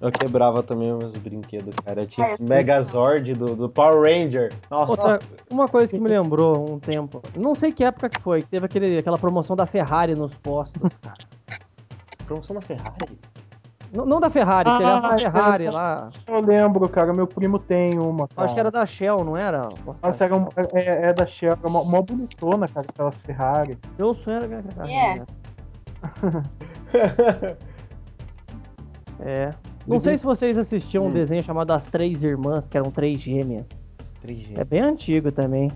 [0.00, 2.02] Eu quebrava também os brinquedos, cara.
[2.02, 4.52] Eu tinha eu esse Megazord do, do Power Ranger.
[4.70, 8.42] Nossa, Outra, uma coisa que me lembrou um tempo, não sei que época que foi,
[8.42, 10.82] que teve aquele, aquela promoção da Ferrari nos postos.
[11.00, 11.18] cara.
[12.26, 13.18] promoção na Ferrari.
[13.94, 16.08] Não, não da Ferrari, que Ah, leva a Ferrari eu- lá.
[16.26, 18.26] Eu lembro, cara, meu primo tem uma.
[18.28, 18.44] Cara.
[18.46, 19.68] Acho que era da Shell, não era?
[20.02, 23.78] Nossa, era um, é, é da Shell, é uma, uma bonitona, cara, aquelas Ferrari.
[23.98, 25.22] Meu sonho era ganhar aquela É.
[26.08, 27.56] Ferrari.
[29.20, 29.50] É.
[29.86, 31.12] Não sei se vocês assistiam um Hum.
[31.12, 33.64] desenho chamado As Três Irmãs, que eram três gêmeas.
[34.24, 34.54] 3G.
[34.56, 35.70] É bem antigo também.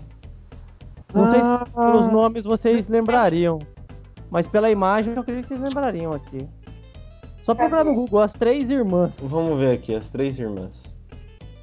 [1.13, 1.65] Não sei se Ah.
[1.75, 3.59] pelos nomes vocês lembrariam.
[4.31, 6.47] Mas pela imagem eu acredito que vocês lembrariam aqui.
[7.47, 9.15] Só procurar no Google As Três Irmãs.
[9.21, 10.97] Vamos ver aqui, as três irmãs.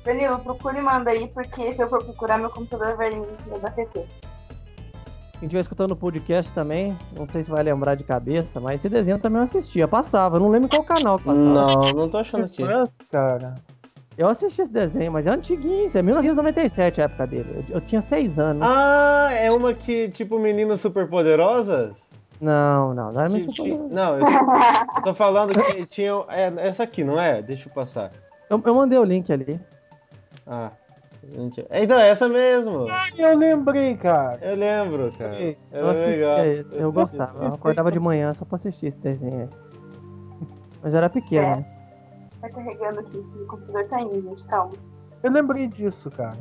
[0.02, 3.26] Danilo, procura e manda aí, porque se eu for procurar, meu computador vai me
[3.60, 3.98] dar PT.
[5.32, 8.88] Quem estiver escutando o podcast também, não sei se vai lembrar de cabeça, mas esse
[8.88, 9.86] desenho também eu assistia.
[9.86, 11.44] Passava, eu não lembro qual canal que passava.
[11.44, 12.62] Não, não tô achando aqui.
[13.10, 13.54] Cara.
[14.16, 17.62] Eu assisti esse desenho, mas é antiguinho, isso é 1997 a época dele.
[17.68, 18.62] Eu, eu tinha seis anos.
[18.66, 22.13] Ah, é uma que, tipo, meninas super poderosas?
[22.40, 24.26] Não, não, não era muito Não, eu
[24.96, 26.12] eu tô falando que tinha.
[26.28, 27.40] É essa aqui, não é?
[27.40, 28.10] Deixa eu passar.
[28.50, 29.60] eu, eu mandei o link ali.
[30.46, 30.70] Ah.
[31.32, 32.86] gente- Então, é essa mesmo.
[33.16, 34.38] Eu lembrei, cara.
[34.42, 35.40] Eu lembro, cara.
[35.40, 36.38] Eu Era legal.
[36.46, 36.94] esse, eu assisti.
[36.94, 37.44] gostava.
[37.44, 39.48] Eu acordava de manhã só pra assistir esse desenho aí.
[40.82, 41.56] Mas eu era pequeno, É.
[41.56, 41.66] né?
[42.42, 44.72] Tá carregando aqui, o computador tá indo, gente, calma.
[45.22, 46.36] Eu lembrei disso, cara.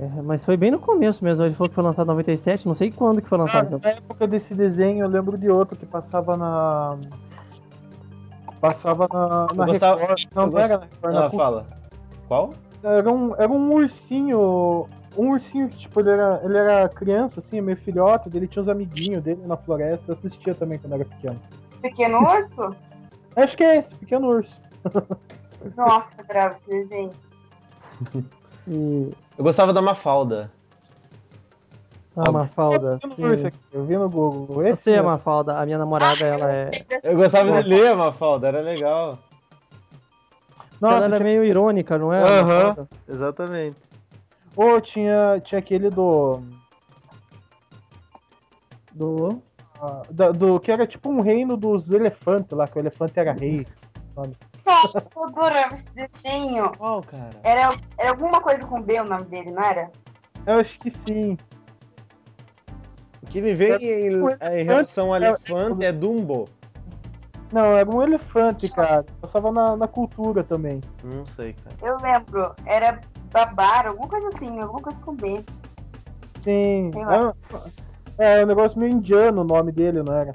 [0.00, 1.44] É, mas foi bem no começo mesmo.
[1.44, 3.80] Ele falou que foi lançado em 97, não sei quando que foi Ah, lançado.
[3.82, 6.96] na época desse desenho, eu lembro de outro que passava na.
[8.60, 10.24] Passava na, na gostava- Record.
[10.34, 11.66] Não, gost- era na Record, na Ah, fala.
[12.28, 12.50] Qual?
[12.82, 14.88] Era um, era um ursinho.
[15.16, 18.68] Um ursinho que, tipo, ele era, ele era criança, assim, meio filhote, ele tinha os
[18.68, 20.02] amiguinhos dele na floresta.
[20.08, 21.40] Eu assistia também quando era pequeno.
[21.80, 22.74] Pequeno urso?
[23.36, 24.52] Acho que é esse, pequeno urso.
[25.76, 27.12] Nossa, bravo esse desenho.
[28.66, 30.50] E Eu gostava da Mafalda.
[32.16, 32.98] a Mafalda.
[33.16, 33.50] Sim.
[33.72, 34.62] eu vi no Google.
[34.62, 35.10] Eu Esse sei a mesmo.
[35.10, 36.70] Mafalda, a minha namorada, ela é.
[37.02, 39.18] Eu gostava de ler a Mafalda, era legal.
[40.80, 42.22] Nossa, ela era tinha- meio irônica, não é?
[42.22, 42.88] Aham.
[43.08, 43.76] Exatamente.
[44.56, 46.40] Ô, tinha, tinha aquele do,
[48.92, 49.42] Do.
[49.80, 50.60] ah, da- do.
[50.60, 53.66] que era tipo um reino dos elefantes lá, que o elefante era rei.
[54.16, 54.30] Nossa,
[54.66, 56.72] eu adorava esse desenho.
[56.76, 57.30] Qual, cara?
[57.42, 59.90] Era, era alguma coisa com B o nome dele, não era?
[60.46, 61.38] Eu acho que sim.
[63.22, 66.48] O que me vem em, em relação ao elefante é Dumbo.
[67.52, 69.04] Não, era um elefante, cara.
[69.20, 70.80] Passava na, na cultura também.
[71.02, 71.76] Não sei, cara.
[71.82, 72.54] Eu lembro.
[72.66, 73.00] Era
[73.30, 75.44] Babar, alguma coisa assim, alguma coisa com B.
[76.42, 76.90] Sim.
[78.18, 80.32] É, é um negócio meio indiano o nome dele, não era?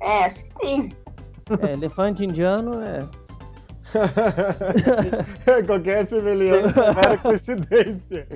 [0.00, 0.92] É, acho que sim.
[1.62, 3.06] É, elefante indiano é.
[5.66, 8.26] Qualquer semelhança é mera coincidência.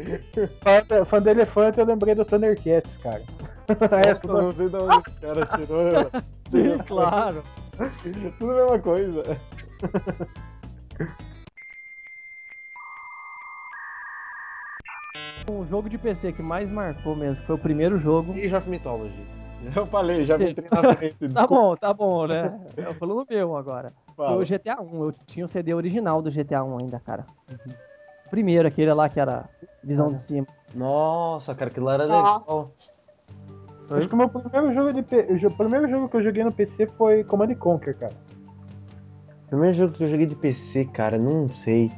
[0.63, 3.23] Fã, fã do elefante, eu lembrei do Thundercats, cara.
[3.69, 6.11] Nossa, não sei de onde o cara tirou.
[6.49, 7.45] Sim, claro.
[8.39, 9.39] Tudo a mesma coisa.
[15.51, 18.33] O jogo de PC que mais marcou mesmo foi o primeiro jogo.
[18.33, 19.42] Age of Mythology.
[19.77, 20.51] Eu falei, já me Sim.
[20.53, 21.17] entrei na frente.
[21.33, 22.61] Tá bom, tá bom, né?
[22.77, 23.93] Eu falo no meu agora.
[24.17, 24.43] Foi fala.
[24.43, 25.05] o GTA 1.
[25.05, 27.27] Eu tinha o CD original do GTA 1 ainda, cara.
[28.31, 29.45] Primeiro, aquele lá que era
[29.83, 30.47] visão de cima.
[30.75, 32.39] Nossa, cara, aquilo lá era Nossa.
[32.41, 32.71] legal.
[33.91, 36.53] Acho que o meu primeiro jogo, de P- o primeiro jogo que eu joguei no
[36.53, 38.15] PC foi Command and Conquer, cara.
[39.49, 41.93] Primeiro jogo que eu joguei de PC, cara, não sei.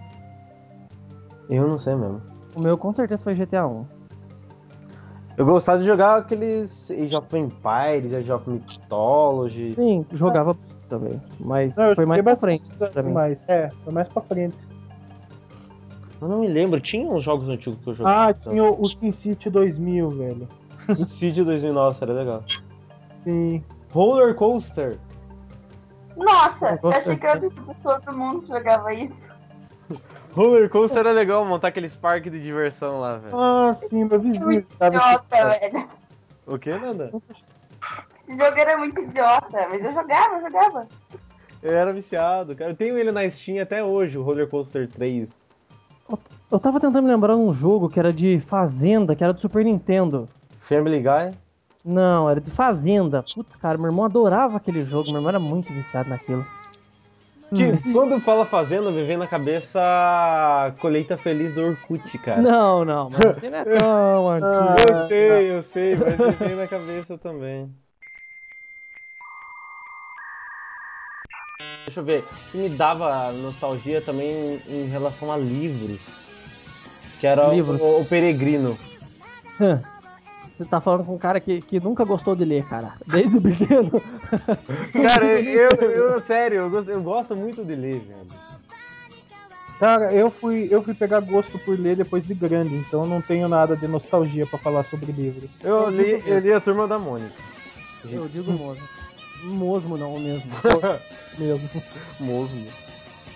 [1.48, 2.20] Eu não sei mesmo.
[2.56, 3.86] O meu com certeza foi GTA 1.
[5.36, 9.74] Eu gostava de jogar aqueles Age of Empires, Age of Mythology.
[9.74, 10.56] Sim, jogava
[10.88, 11.20] também.
[11.40, 13.12] Mas Não, eu foi mais pra frente pra mim.
[13.12, 14.56] Mas, é, foi mais pra frente.
[16.20, 18.12] Eu não me lembro, tinha uns jogos antigos que eu joguei.
[18.12, 20.48] Ah, tinha o, o SimCity 2000, velho.
[20.78, 22.44] Cid 2009, era legal.
[23.24, 23.62] Sim.
[23.90, 24.98] Roller Coaster.
[26.16, 29.30] Nossa, Eu eu achei que era outra pessoa do mundo que jogava isso.
[30.34, 33.36] Roller Coaster era legal, montar aqueles parques de diversão lá, velho.
[33.36, 34.66] Ah, sim, meu vizinho.
[34.78, 35.88] Tava Idiota, velho.
[36.46, 37.12] O que, Nanda?
[38.28, 40.88] Esse jogo era muito idiota, mas eu jogava, eu jogava.
[41.62, 42.72] Eu era viciado, cara.
[42.72, 45.46] Eu tenho ele na Steam até hoje, o Roller Coaster 3.
[46.50, 50.28] Eu tava tentando lembrar um jogo que era de Fazenda, que era do Super Nintendo.
[50.58, 51.36] Family Guy.
[51.84, 53.24] Não, era de Fazenda.
[53.34, 55.08] Putz, cara, meu irmão adorava aquele jogo.
[55.08, 56.44] Meu irmão era muito viciado naquilo.
[57.56, 62.42] Que Hum, quando fala fazenda, me vem na cabeça a colheita feliz do Orkut, cara.
[62.42, 64.88] Não, não, mas não é tão antigo.
[64.88, 67.70] Eu sei, eu sei, mas me vem na cabeça também.
[71.86, 72.24] Deixa eu ver.
[72.24, 76.00] O que me dava nostalgia também em relação a livros.
[77.20, 77.80] Que era Livros.
[77.80, 78.76] o, o Peregrino.
[80.56, 82.92] Você tá falando com um cara que, que nunca gostou de ler, cara.
[83.06, 83.90] Desde o pequeno.
[85.02, 88.26] Cara, eu, eu, eu- sério, eu gosto, eu gosto muito de ler, velho.
[89.80, 93.20] Cara, eu fui, eu fui pegar gosto por ler depois de grande, então eu não
[93.20, 95.50] tenho nada de nostalgia pra falar sobre livros.
[95.62, 97.34] Eu li, eu li a Turma da Mônica.
[98.04, 98.86] Eu digo mosmo.
[99.42, 100.50] Mosmo não, mesmo.
[101.36, 101.68] Mesmo.
[102.18, 102.66] Mosmo.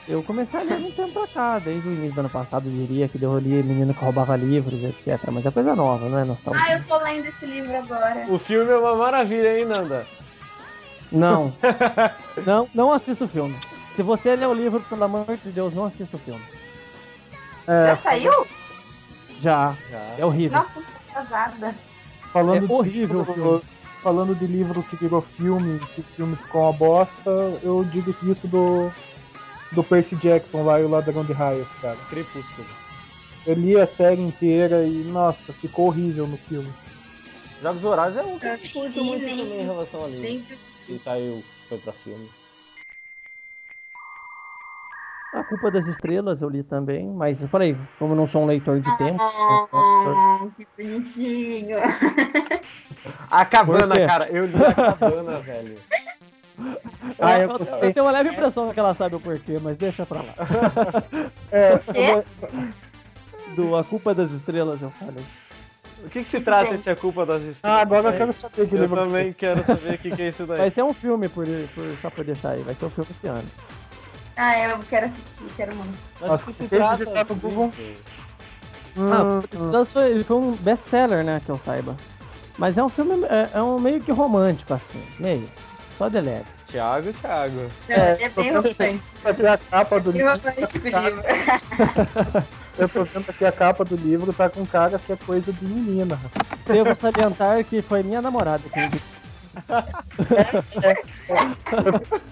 [0.08, 2.72] Eu comecei a ler um tempo pra cá, desde o início do ano passado, eu
[2.72, 5.20] diria, que eu li Menino que Roubava Livros, etc.
[5.30, 6.62] Mas é coisa nova, não é nostalgia?
[6.66, 8.24] Ah, eu tô lendo esse livro agora.
[8.28, 10.06] O filme é uma maravilha, hein, Nanda?
[11.12, 11.52] Não.
[12.46, 13.54] não, não assista o filme.
[13.94, 16.42] Se você ler o livro, pelo amor de Deus, não assista o filme.
[17.66, 18.46] É, Já saiu?
[19.40, 19.74] Já.
[19.90, 20.06] Já.
[20.18, 20.58] É horrível.
[20.58, 21.74] Nossa, casada.
[22.32, 23.62] falando É de horrível o livro- filme.
[24.02, 27.30] Falando de livro que virou filme, que filme ficou uma bosta,
[27.64, 28.92] eu digo isso do,
[29.72, 31.96] do Percy Jackson lá e o Ladrão de Raios, cara.
[32.08, 32.66] Crepúsculo.
[33.46, 36.70] Eu li a série inteira e, nossa, ficou horrível no filme.
[37.62, 40.22] Jogos Vorazes é um que eu Eu curto muito também em relação a livro.
[40.22, 40.58] Sempre.
[40.86, 42.28] Que saiu, foi pra filme.
[45.32, 48.46] A Culpa das Estrelas eu li também, mas eu falei, como eu não sou um
[48.46, 49.20] leitor de tempo.
[49.20, 51.76] Ah, que bonitinho.
[53.30, 54.28] A cabana, cara.
[54.30, 55.78] Eu li a cabana, velho.
[57.20, 60.04] Ah, eu, eu eu- tenho uma leve impressão que ela sabe o porquê, mas deixa
[60.06, 60.34] pra lá.
[61.50, 62.24] É, quê?
[63.56, 65.24] Do A Culpa das Estrelas eu falei.
[66.04, 67.78] O que, que se trata esse A Culpa das Estrelas?
[67.78, 70.46] ah, agora eu quero saber que Eu também quero saber o que, que é isso
[70.46, 70.58] daí.
[70.58, 72.62] Vai ser um filme, por, por, só por deixar aí.
[72.62, 73.48] Vai ser um filme esse ano.
[74.36, 75.98] Ah, eu quero assistir, quero muito.
[76.20, 76.98] Mas o que se trata?
[76.98, 77.72] digitar no Google.
[78.96, 81.96] Ah, Hum, foi, ele foi um best-seller, né, que eu saiba.
[82.56, 85.48] Mas é um filme, é, é um meio que romântico, assim, meio.
[85.98, 86.44] Só de leve.
[86.68, 87.70] Thiago, Thiago.
[87.88, 89.00] É, É, bem eu romântico.
[89.22, 90.32] fazer a capa do livro.
[90.32, 91.22] livro.
[92.78, 95.64] Eu tô vendo aqui a capa do livro, tá com cara que é coisa de
[95.64, 96.16] menina.
[96.64, 98.90] Devo salientar que foi minha namorada que me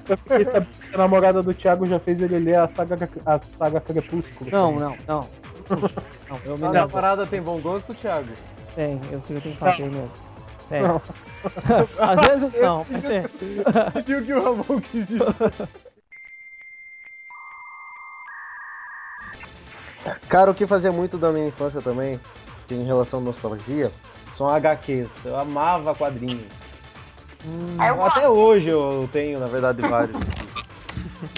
[0.09, 3.41] Eu fiquei sabendo que a namorada do Thiago já fez ele ler a saga, a
[3.59, 4.49] saga Crepúsculo.
[4.51, 5.29] Não, não, não.
[5.69, 8.29] Não, eu me A namorada tem bom gosto, Thiago?
[8.77, 10.11] Tem, eu sei que eu tenho que fazer mesmo.
[10.69, 10.83] Tem.
[10.83, 11.01] Não.
[11.99, 13.23] Às vezes não, tem.
[13.93, 15.23] Pediu que o Ramon quis dizer.
[20.29, 22.21] Cara, o que fazia muito da minha infância também,
[22.67, 23.93] que em relação à nostalgia,
[24.35, 25.25] são HQs.
[25.25, 26.47] Eu amava quadrinhos.
[27.79, 30.19] Aí eu Até hoje eu tenho, na verdade, vários.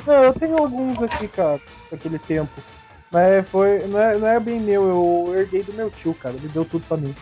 [0.07, 1.61] Não, eu tenho alguns aqui, cara,
[1.91, 2.63] daquele tempo.
[3.11, 3.87] Mas foi.
[3.87, 6.35] Não é, não é bem meu, eu herdei do meu tio, cara.
[6.35, 7.15] Ele deu tudo pra mim.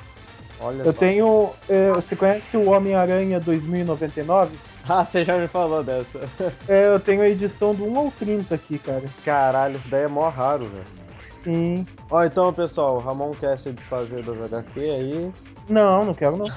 [0.66, 0.98] Olha Eu só.
[0.98, 1.50] tenho.
[1.68, 4.56] é, você conhece o Homem-Aranha 2099?
[4.88, 6.20] Ah, você já me falou dessa.
[6.68, 9.04] É, eu tenho a edição do 1 ao 30 aqui, cara.
[9.24, 10.84] Caralho, isso daí é mó raro, velho.
[11.44, 11.86] Sim.
[12.10, 15.32] Ó, então, pessoal, o Ramon quer se desfazer das HQ aí.
[15.68, 16.46] Não, não quero não.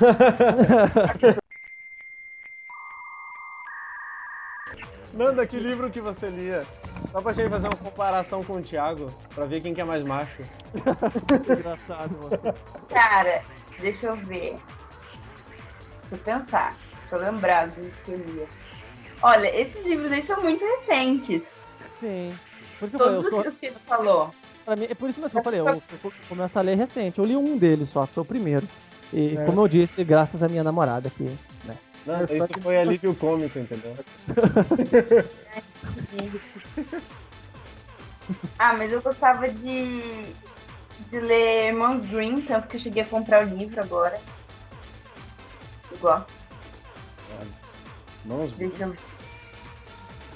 [5.13, 6.65] Nanda, que livro que você lia?
[7.11, 10.03] Só pra gente fazer uma comparação com o Thiago, pra ver quem que é mais
[10.03, 10.41] macho.
[10.75, 12.53] Engraçado você.
[12.89, 13.41] Cara,
[13.79, 14.57] deixa eu ver.
[16.09, 16.75] Deixa eu pensar.
[17.11, 18.47] Lembrar dos livros que eu lia.
[19.23, 21.41] Olha, esses livros aí são muito recentes.
[21.99, 22.33] Sim.
[22.79, 24.31] Por isso eu falei, Todos eu sou, os que você falou.
[24.77, 25.67] mim, é por isso mesmo que eu falei, eu,
[26.03, 27.17] eu começo a ler recente.
[27.17, 28.67] Eu li um deles só, foi o primeiro.
[29.11, 29.43] E É.
[29.45, 31.35] como eu disse, graças à minha namorada que.
[32.09, 33.95] Não, isso foi alívio cômico, entendeu?
[38.59, 40.01] Ah, mas eu gostava de,
[41.09, 44.19] de ler Irmãos Green, tanto que eu cheguei a comprar o livro agora.
[45.91, 46.31] Eu gosto.
[48.25, 48.95] Não, os- Deixa eu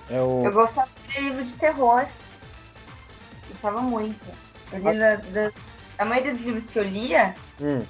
[0.10, 0.44] é o.
[0.46, 2.06] Eu gostava de ler livros de terror.
[3.50, 4.26] Gostava muito.
[4.72, 5.52] Eu li da, da-
[6.00, 7.84] a maioria dos livros que eu lia Hum.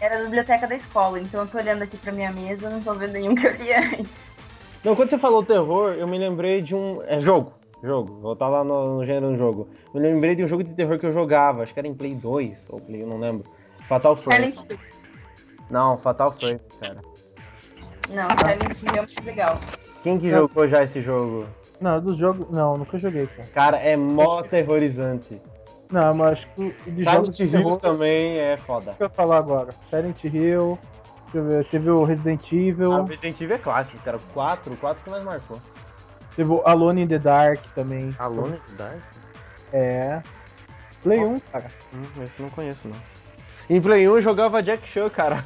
[0.00, 2.94] Era da biblioteca da escola, então eu tô olhando aqui pra minha mesa, não tô
[2.94, 4.06] vendo nenhum que eu li antes.
[4.84, 7.02] Não, quando você falou terror, eu me lembrei de um.
[7.06, 7.52] É jogo.
[7.82, 8.20] Jogo.
[8.20, 9.68] Voltar lá no, no gênero do jogo.
[9.92, 11.62] Eu me lembrei de um jogo de terror que eu jogava.
[11.62, 13.44] Acho que era em Play 2 ou Play, eu não lembro.
[13.84, 14.52] Fatal Frame.
[14.52, 14.80] Silent.
[15.70, 17.00] Não, Fatal Frame, cara.
[18.08, 19.60] Não, Silent Hill é muito legal.
[20.02, 20.38] Quem que Não.
[20.40, 21.46] jogou já esse jogo?
[21.80, 22.48] Não, dos jogos.
[22.50, 23.48] Não, nunca joguei, cara.
[23.48, 25.40] Cara, é mó terrorizante.
[25.90, 28.92] Não, mas acho que de Silent de Hill terror também é foda.
[28.94, 29.70] que eu ia falar agora.
[29.88, 30.78] Silent Hill,
[31.32, 34.18] deixa eu ver, teve o Resident Evil, Ah, Resident Evil é clássico, cara.
[34.34, 35.58] 4, 4 que mais marcou.
[36.36, 38.14] teve o Alone in the Dark também.
[38.18, 38.98] Alone Dark?
[39.72, 40.22] É.
[41.02, 41.70] Play 1, cara.
[41.94, 42.96] Hum, esse eu não conheço, não.
[43.70, 45.44] Em Play 1 eu jogava Jack Chan, cara.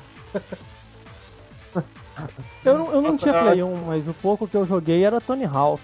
[2.65, 5.45] Eu não, eu não tinha Play 1, mas o pouco que eu joguei era Tony
[5.45, 5.81] Hawk.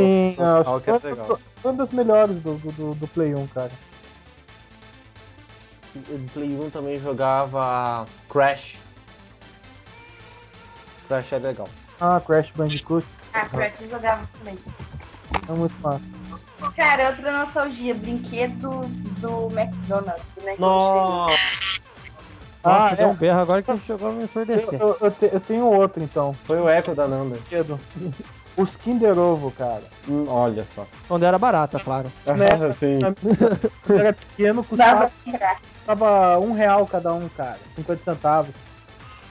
[0.00, 1.40] Sim, Total, acho que é foi legal.
[1.62, 3.70] foi uma das melhores do, do, do- do Play 1, cara.
[5.94, 8.76] No Play 1 também jogava Crash.
[11.08, 11.68] Crash é legal.
[12.00, 14.58] Ah, Crash Bandicoot, Ah, Crash eu jogava também.
[15.48, 16.00] é muito massa.
[16.76, 18.80] Cara, outra nostalgia, brinquedo
[19.20, 20.24] do McDonald's.
[20.34, 20.58] Do McDonald's.
[20.58, 21.36] Nossa!
[22.66, 23.06] Ah, é.
[23.06, 24.80] um berro agora que chegou a me Eu, ensurdecer.
[24.80, 26.34] eu, eu te- eu tenho outro então.
[26.44, 27.36] Foi o eco da Nanda.
[27.36, 27.78] Brinquedo.
[28.56, 29.82] Os Kinder Ovo, cara.
[30.08, 30.86] Hum, olha só.
[31.08, 32.10] Quando era barata, claro.
[32.26, 32.72] Né?
[32.72, 33.00] Sim.
[33.00, 37.58] Quando era pequeno, custava, custava um real cada um, cara.
[37.76, 38.54] 50 centavos.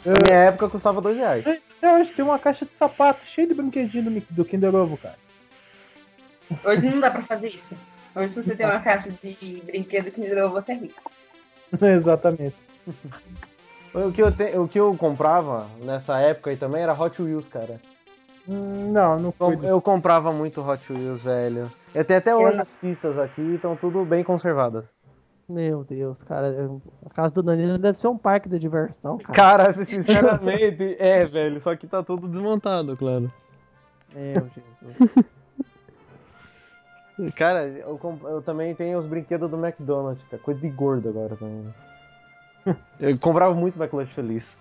[0.05, 1.47] Na minha época custava dois reais.
[1.47, 5.15] Até hoje tem uma caixa de sapato cheia de brinquedinho do, Kinder Ovo, cara.
[6.65, 7.75] Hoje não dá pra fazer isso.
[8.13, 11.11] Hoje se você tem uma caixa de brinquedo que virou, você é rico.
[11.81, 12.55] Exatamente.
[13.93, 17.47] O que, eu te- o que eu comprava nessa época aí também era Hot Wheels,
[17.47, 17.79] cara.
[18.47, 19.57] Não, não foi.
[19.63, 21.71] Eu comprava muito Hot Wheels, velho.
[21.95, 24.85] Eu tenho até hoje as pistas aqui, estão tudo bem conservadas.
[25.47, 26.69] Meu Deus, cara.
[27.05, 29.33] A casa do Danilo deve ser um parque de diversão, cara.
[29.33, 31.59] Cara, sinceramente, é, velho.
[31.59, 33.31] Só que tá tudo desmontado, claro.
[34.13, 35.25] Meu Jesus.
[37.35, 40.41] Cara, eu, eu também tenho os brinquedos do McDonald's, cara.
[40.41, 41.71] Coisa de gordo agora também.
[42.99, 44.57] Eu comprava muito McLanche Feliz.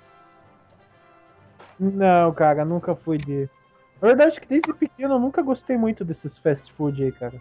[1.80, 3.48] Não, cara, nunca fui de.
[4.02, 7.34] Na verdade, que desde pequeno eu nunca gostei muito desses fast food aí, cara.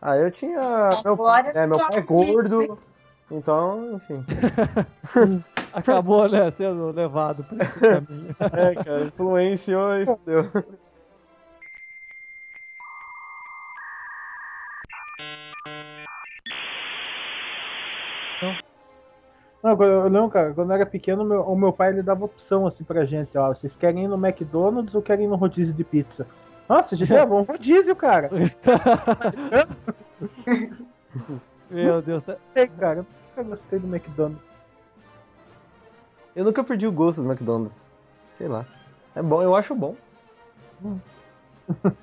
[0.00, 0.58] Ah, eu tinha.
[1.04, 1.14] Meu
[1.54, 2.78] é, meu pai é que- gordo.
[3.30, 4.24] Então, enfim.
[5.74, 8.34] Acabou, né, sendo levado por esse caminho.
[8.40, 10.50] É, cara, influenciou e fudeu.
[19.70, 22.24] Não, quando- eu lembro, cara, quando eu era pequeno, meu- o meu pai ele dava
[22.24, 23.54] opção assim pra gente, ó.
[23.54, 26.26] Vocês querem ir no McDonald's ou querem ir no rodízio de pizza?
[26.68, 28.28] Nossa, gente levou um rodízio, cara.
[31.70, 32.24] Meu Deus.
[32.24, 33.06] tá- Ei, cara, eu
[33.36, 34.42] nunca gostei do McDonald's.
[36.34, 37.90] Eu nunca perdi o gosto do McDonald's.
[38.32, 38.64] Sei lá.
[39.14, 39.94] É bom, eu acho bom.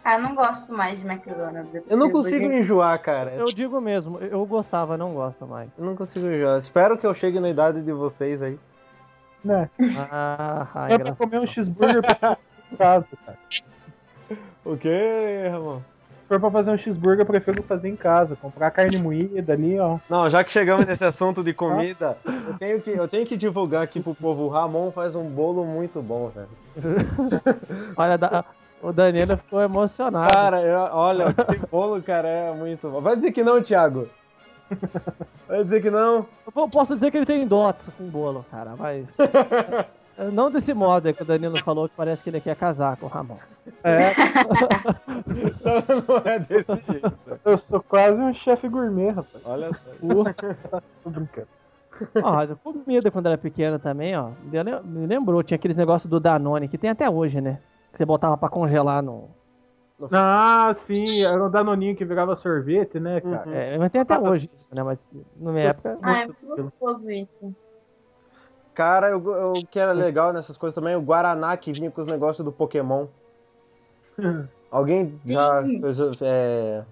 [0.03, 1.83] Ah, não gosto mais de McDonald's.
[1.89, 3.31] Eu não consigo enjoar, cara.
[3.33, 5.69] Eu digo mesmo, eu gostava, não gosto mais.
[5.77, 6.57] Eu não consigo enjoar.
[6.59, 8.57] Espero que eu chegue na idade de vocês aí.
[9.43, 9.69] Né?
[10.11, 12.37] Ah, ai, Dá pra comer um cheeseburger pra
[12.77, 13.37] casa, cara.
[14.65, 15.79] O quê, Ramon?
[15.79, 18.35] Se for pra fazer um cheeseburger, eu prefiro fazer em casa.
[18.35, 19.97] Comprar carne moída ali, ó.
[20.09, 23.81] Não, já que chegamos nesse assunto de comida, eu tenho que, eu tenho que divulgar
[23.83, 24.43] aqui pro povo.
[24.43, 26.49] O Ramon faz um bolo muito bom, velho.
[27.95, 28.43] Olha, da-
[28.81, 30.31] o Danilo ficou emocionado.
[30.31, 33.01] Cara, eu- olha, aquele bolo, cara, é muito bom.
[33.01, 34.07] Vai dizer que não, Thiago.
[35.47, 36.25] Vai dizer que não.
[36.55, 39.13] Eu posso dizer que ele tem dots com bolo, cara, mas.
[40.33, 43.05] Não desse modo aí que o Danilo falou que parece que ele quer casar com
[43.05, 43.37] o Ramon.
[43.83, 44.15] É,
[45.63, 47.13] Não, não é desse jeito.
[47.45, 49.43] eu sou quase um chefe gourmet, rapaz.
[49.45, 49.91] Olha só.
[51.03, 51.47] Tô brincando.
[52.23, 54.31] Ó, comida quando era pequena também, ó.
[54.83, 57.59] Me lembrou, tinha aqueles negócios do Danone, que tem até hoje, né?
[57.97, 59.29] Que você botava pra congelar no.
[60.11, 63.49] Ah, sim, era um danoninho que virava sorvete, né, cara?
[63.51, 64.83] É, mas tem até hoje isso, né?
[64.83, 64.99] Mas
[65.35, 65.97] na minha época.
[66.03, 67.55] Ah, é muito gostoso isso.
[68.75, 72.05] Cara, eu, eu que era legal nessas coisas também, o Guaraná que vinha com os
[72.05, 73.07] negócios do Pokémon.
[74.69, 76.85] Alguém já fez, é,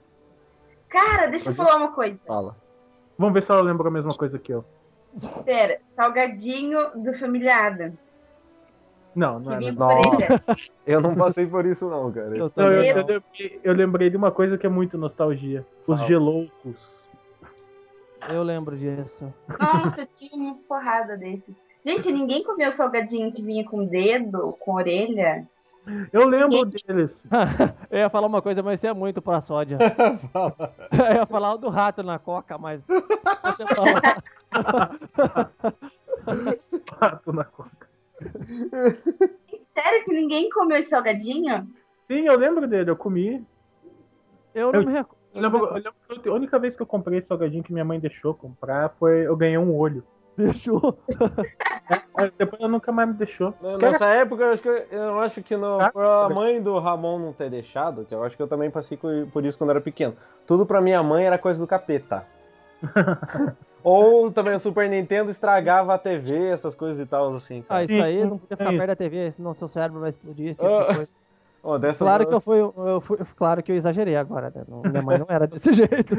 [0.90, 2.18] Cara, deixa eu falar uma coisa.
[2.26, 2.56] fala.
[3.16, 4.66] Vamos ver se ela lembrou a mesma coisa que eu.
[5.46, 7.94] Pera, salgadinho do Família Adam.
[9.16, 9.58] Não, não é.
[9.60, 9.88] vinha Não.
[9.88, 10.44] orelha.
[10.86, 12.38] Eu não passei por isso não, cara.
[12.38, 13.06] Eu Não, eu, eu não.
[13.06, 15.66] lembrei, eu lembrei de uma coisa que é muito nostalgia.
[15.88, 16.08] Os Fala.
[16.08, 16.76] geloucos.
[18.30, 19.34] Eu lembro disso.
[19.60, 21.56] Nossa, eu tinha uma porrada desses.
[21.84, 25.48] Gente, ninguém comeu salgadinho que vinha com dedo, com orelha?
[26.12, 27.12] Eu lembro deles.
[27.92, 29.78] eu ia falar uma coisa, mas isso é muito pra sódia.
[30.34, 30.74] Fala.
[30.92, 32.82] eu ia falar o do rato na coca, mas.
[32.88, 34.24] Deixa eu falar.
[37.00, 37.95] Pato na coca.
[39.74, 41.68] Sério que ninguém comeu esse salgadinho?
[42.08, 43.46] Sim, eu lembro dele, eu comi.
[44.54, 45.22] Eu não me recordo.
[45.34, 47.84] Eu lembro, eu lembro que a única vez que eu comprei esse salgadinho que minha
[47.84, 50.04] mãe deixou comprar foi eu ganhei um olho.
[50.38, 50.98] Deixou.
[52.14, 53.54] Mas depois ela nunca mais me deixou.
[53.80, 57.20] Nessa época, eu acho que, eu acho que não, Ah, por a mãe do Ramon
[57.20, 60.16] não ter deixado, que eu acho que eu também passei por isso quando era pequeno.
[60.46, 62.26] Tudo pra minha mãe era coisa do capeta.
[63.88, 67.60] Ou também o Super Nintendo estragava a TV, essas coisas e tal, assim.
[67.70, 67.84] Ah, Cara.
[67.86, 70.56] isso aí não podia ficar perto da TV, senão seu cérebro vai explodir.
[70.56, 71.08] tipo Ah.
[71.64, 73.18] Ó, dessa Claro que eu fui, eu fui.
[73.36, 74.64] Claro que eu exagerei agora, né?
[74.68, 76.16] Não- Minha mãe não era desse jeito.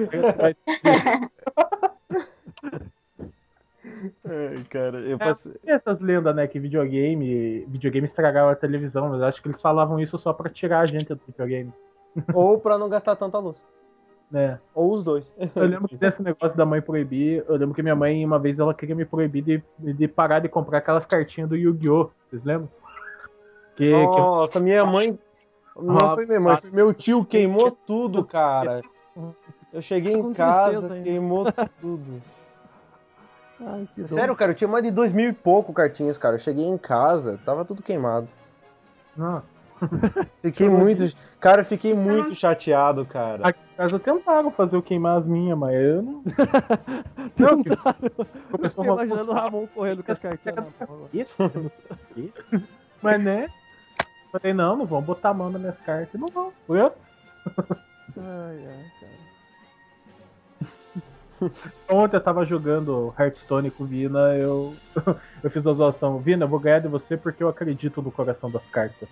[4.25, 5.19] Ai, cara, eu É.
[5.19, 5.53] passei.
[5.65, 9.61] E essas lendas, né, que videogame, videogame estragava a televisão, mas eu acho que eles
[9.61, 11.73] falavam isso só pra tirar a gente do videogame.
[12.35, 13.65] Ou pra não gastar tanta luz.
[14.31, 14.59] Né?
[14.75, 15.33] Ou os dois.
[15.55, 18.59] Eu lembro que desse negócio da mãe proibir, eu lembro que minha mãe, uma vez,
[18.59, 19.63] ela queria me proibir de,
[19.95, 22.11] de parar de comprar aquelas cartinhas do Yu-Gi-Oh!
[22.29, 22.69] Vocês lembram?
[23.77, 25.19] Que, que Nossa, minha mãe.
[25.77, 28.81] Não Ah, foi minha mãe, foi meu tio, queimou tudo, cara.
[29.73, 31.45] Eu cheguei Com em casa, queimou
[31.81, 32.23] tudo.
[33.61, 34.09] Ai, que dor.
[34.09, 36.35] Sério, cara, eu tinha mais de dois mil e pouco cartinhas, cara.
[36.35, 38.29] Eu cheguei em casa, tava tudo queimado.
[39.17, 39.43] Não,
[40.43, 41.05] Fiquei muito.
[41.41, 43.51] Cara, eu fiquei muito chateado, cara.
[43.51, 46.23] em casa tentaram fazer eu queimar as minhas, mas eu não.
[47.39, 47.63] Não,
[48.51, 50.65] começou Fiquei imaginando o Ramon correndo com as cartinhas.
[51.13, 51.37] Isso,
[52.17, 52.69] isso.
[53.03, 53.49] Mas né?
[54.33, 56.19] Falei, não, não vão botar a mão nas minhas cartas.
[56.19, 56.51] Não vão.
[56.69, 56.93] Eu?
[58.17, 59.27] Ai, ai, cara.
[61.89, 64.75] Ontem eu tava jogando Hearthstone com o Vina, eu,
[65.43, 66.19] eu fiz a zoação.
[66.19, 69.09] Vina, eu vou ganhar de você porque eu acredito no coração das cartas.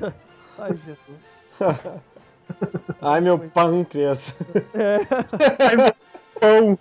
[0.58, 1.18] Ai, Jesus.
[3.00, 4.34] Ai, meu pâncreas.
[6.40, 6.78] Pão!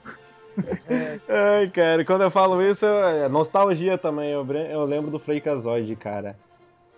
[1.30, 4.32] Ai, cara, quando eu falo isso, é nostalgia também.
[4.32, 6.36] Eu, eu lembro do Freakazoid, cara.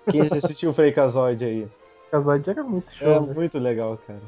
[0.10, 1.68] Quem já assistiu o Freakazoid aí?
[2.12, 3.28] Casado era muito É show.
[3.28, 3.34] né?
[3.34, 4.20] muito legal, cara.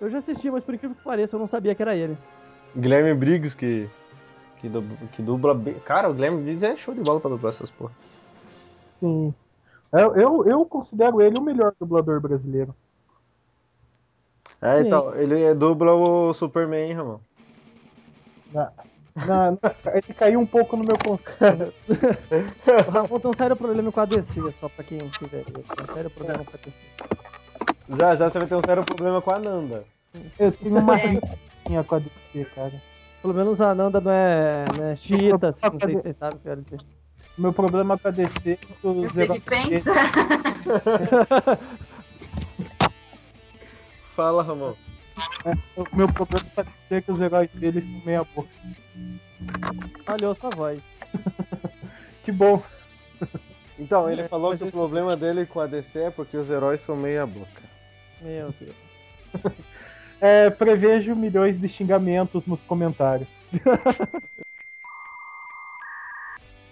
[0.00, 2.16] Eu já assisti, mas por incrível que pareça, eu não sabia que era ele.
[2.76, 3.88] Guilherme Briggs, que,
[4.60, 5.74] que, dub- que dubla bem.
[5.84, 7.92] Cara, o Guilherme Briggs é show de bola pra dublar essas porra.
[9.00, 9.34] Sim.
[9.92, 12.74] Eu, eu, eu considero ele o melhor dublador brasileiro.
[14.62, 14.86] É, Sim.
[14.86, 17.18] então, ele dubla o Superman, Ramon.
[18.52, 18.72] Na,
[19.26, 19.56] na,
[19.94, 21.74] ele caiu um pouco no meu conceito.
[22.86, 25.44] O Ramon tem um sério problema com a DC, só pra quem tiver.
[25.44, 27.96] Tem um sério problema com a DC.
[27.96, 29.84] Já, já você vai ter um sério problema com a Nanda.
[30.38, 32.72] Eu tenho uma rixinha com a DC, cara.
[33.22, 36.38] Pelo menos a Nanda não é, não é xiita, assim, não sei se vocês sabem
[36.38, 36.99] o que eu quero dizer.
[37.38, 39.82] Meu problema com a DC é os sei que heróis.
[44.02, 44.74] Fala, Ramon.
[45.76, 48.48] o meu problema com a DC é que os heróis dele são meia boca.
[50.04, 50.80] Falhou sua voz.
[52.22, 52.62] Que bom.
[53.78, 56.82] Então, ele É, falou que o problema dele com a DC é porque os heróis
[56.82, 57.62] são meia boca.
[58.20, 58.76] Meu Deus.
[60.22, 63.26] É, prevejo milhões de xingamentos nos comentários.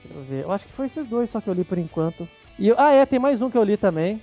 [0.09, 0.42] Deixa eu ver.
[0.44, 2.28] Eu acho que foi esses dois só que eu li por enquanto.
[2.59, 4.20] E, eu- ah, é, tem mais um que eu li também.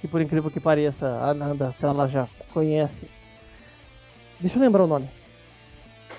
[0.00, 3.06] Que por incrível que pareça, a Nanda, se ela já conhece.
[4.40, 5.08] Deixa eu lembrar o nome.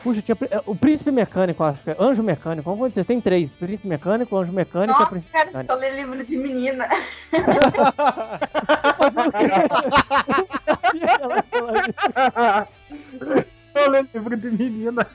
[0.03, 0.37] Puxa, tinha.
[0.51, 1.95] é, O Príncipe Mecânico, acho que é.
[1.99, 3.51] Anjo Mecânico, vamos dizer, tem três.
[3.53, 5.73] Príncipe Mecânico, Anjo Mecânico e Nossa, Príncipe cara, Mecânico.
[5.73, 6.87] só ler livro de menina.
[13.73, 15.07] Eu lembro livro de menina.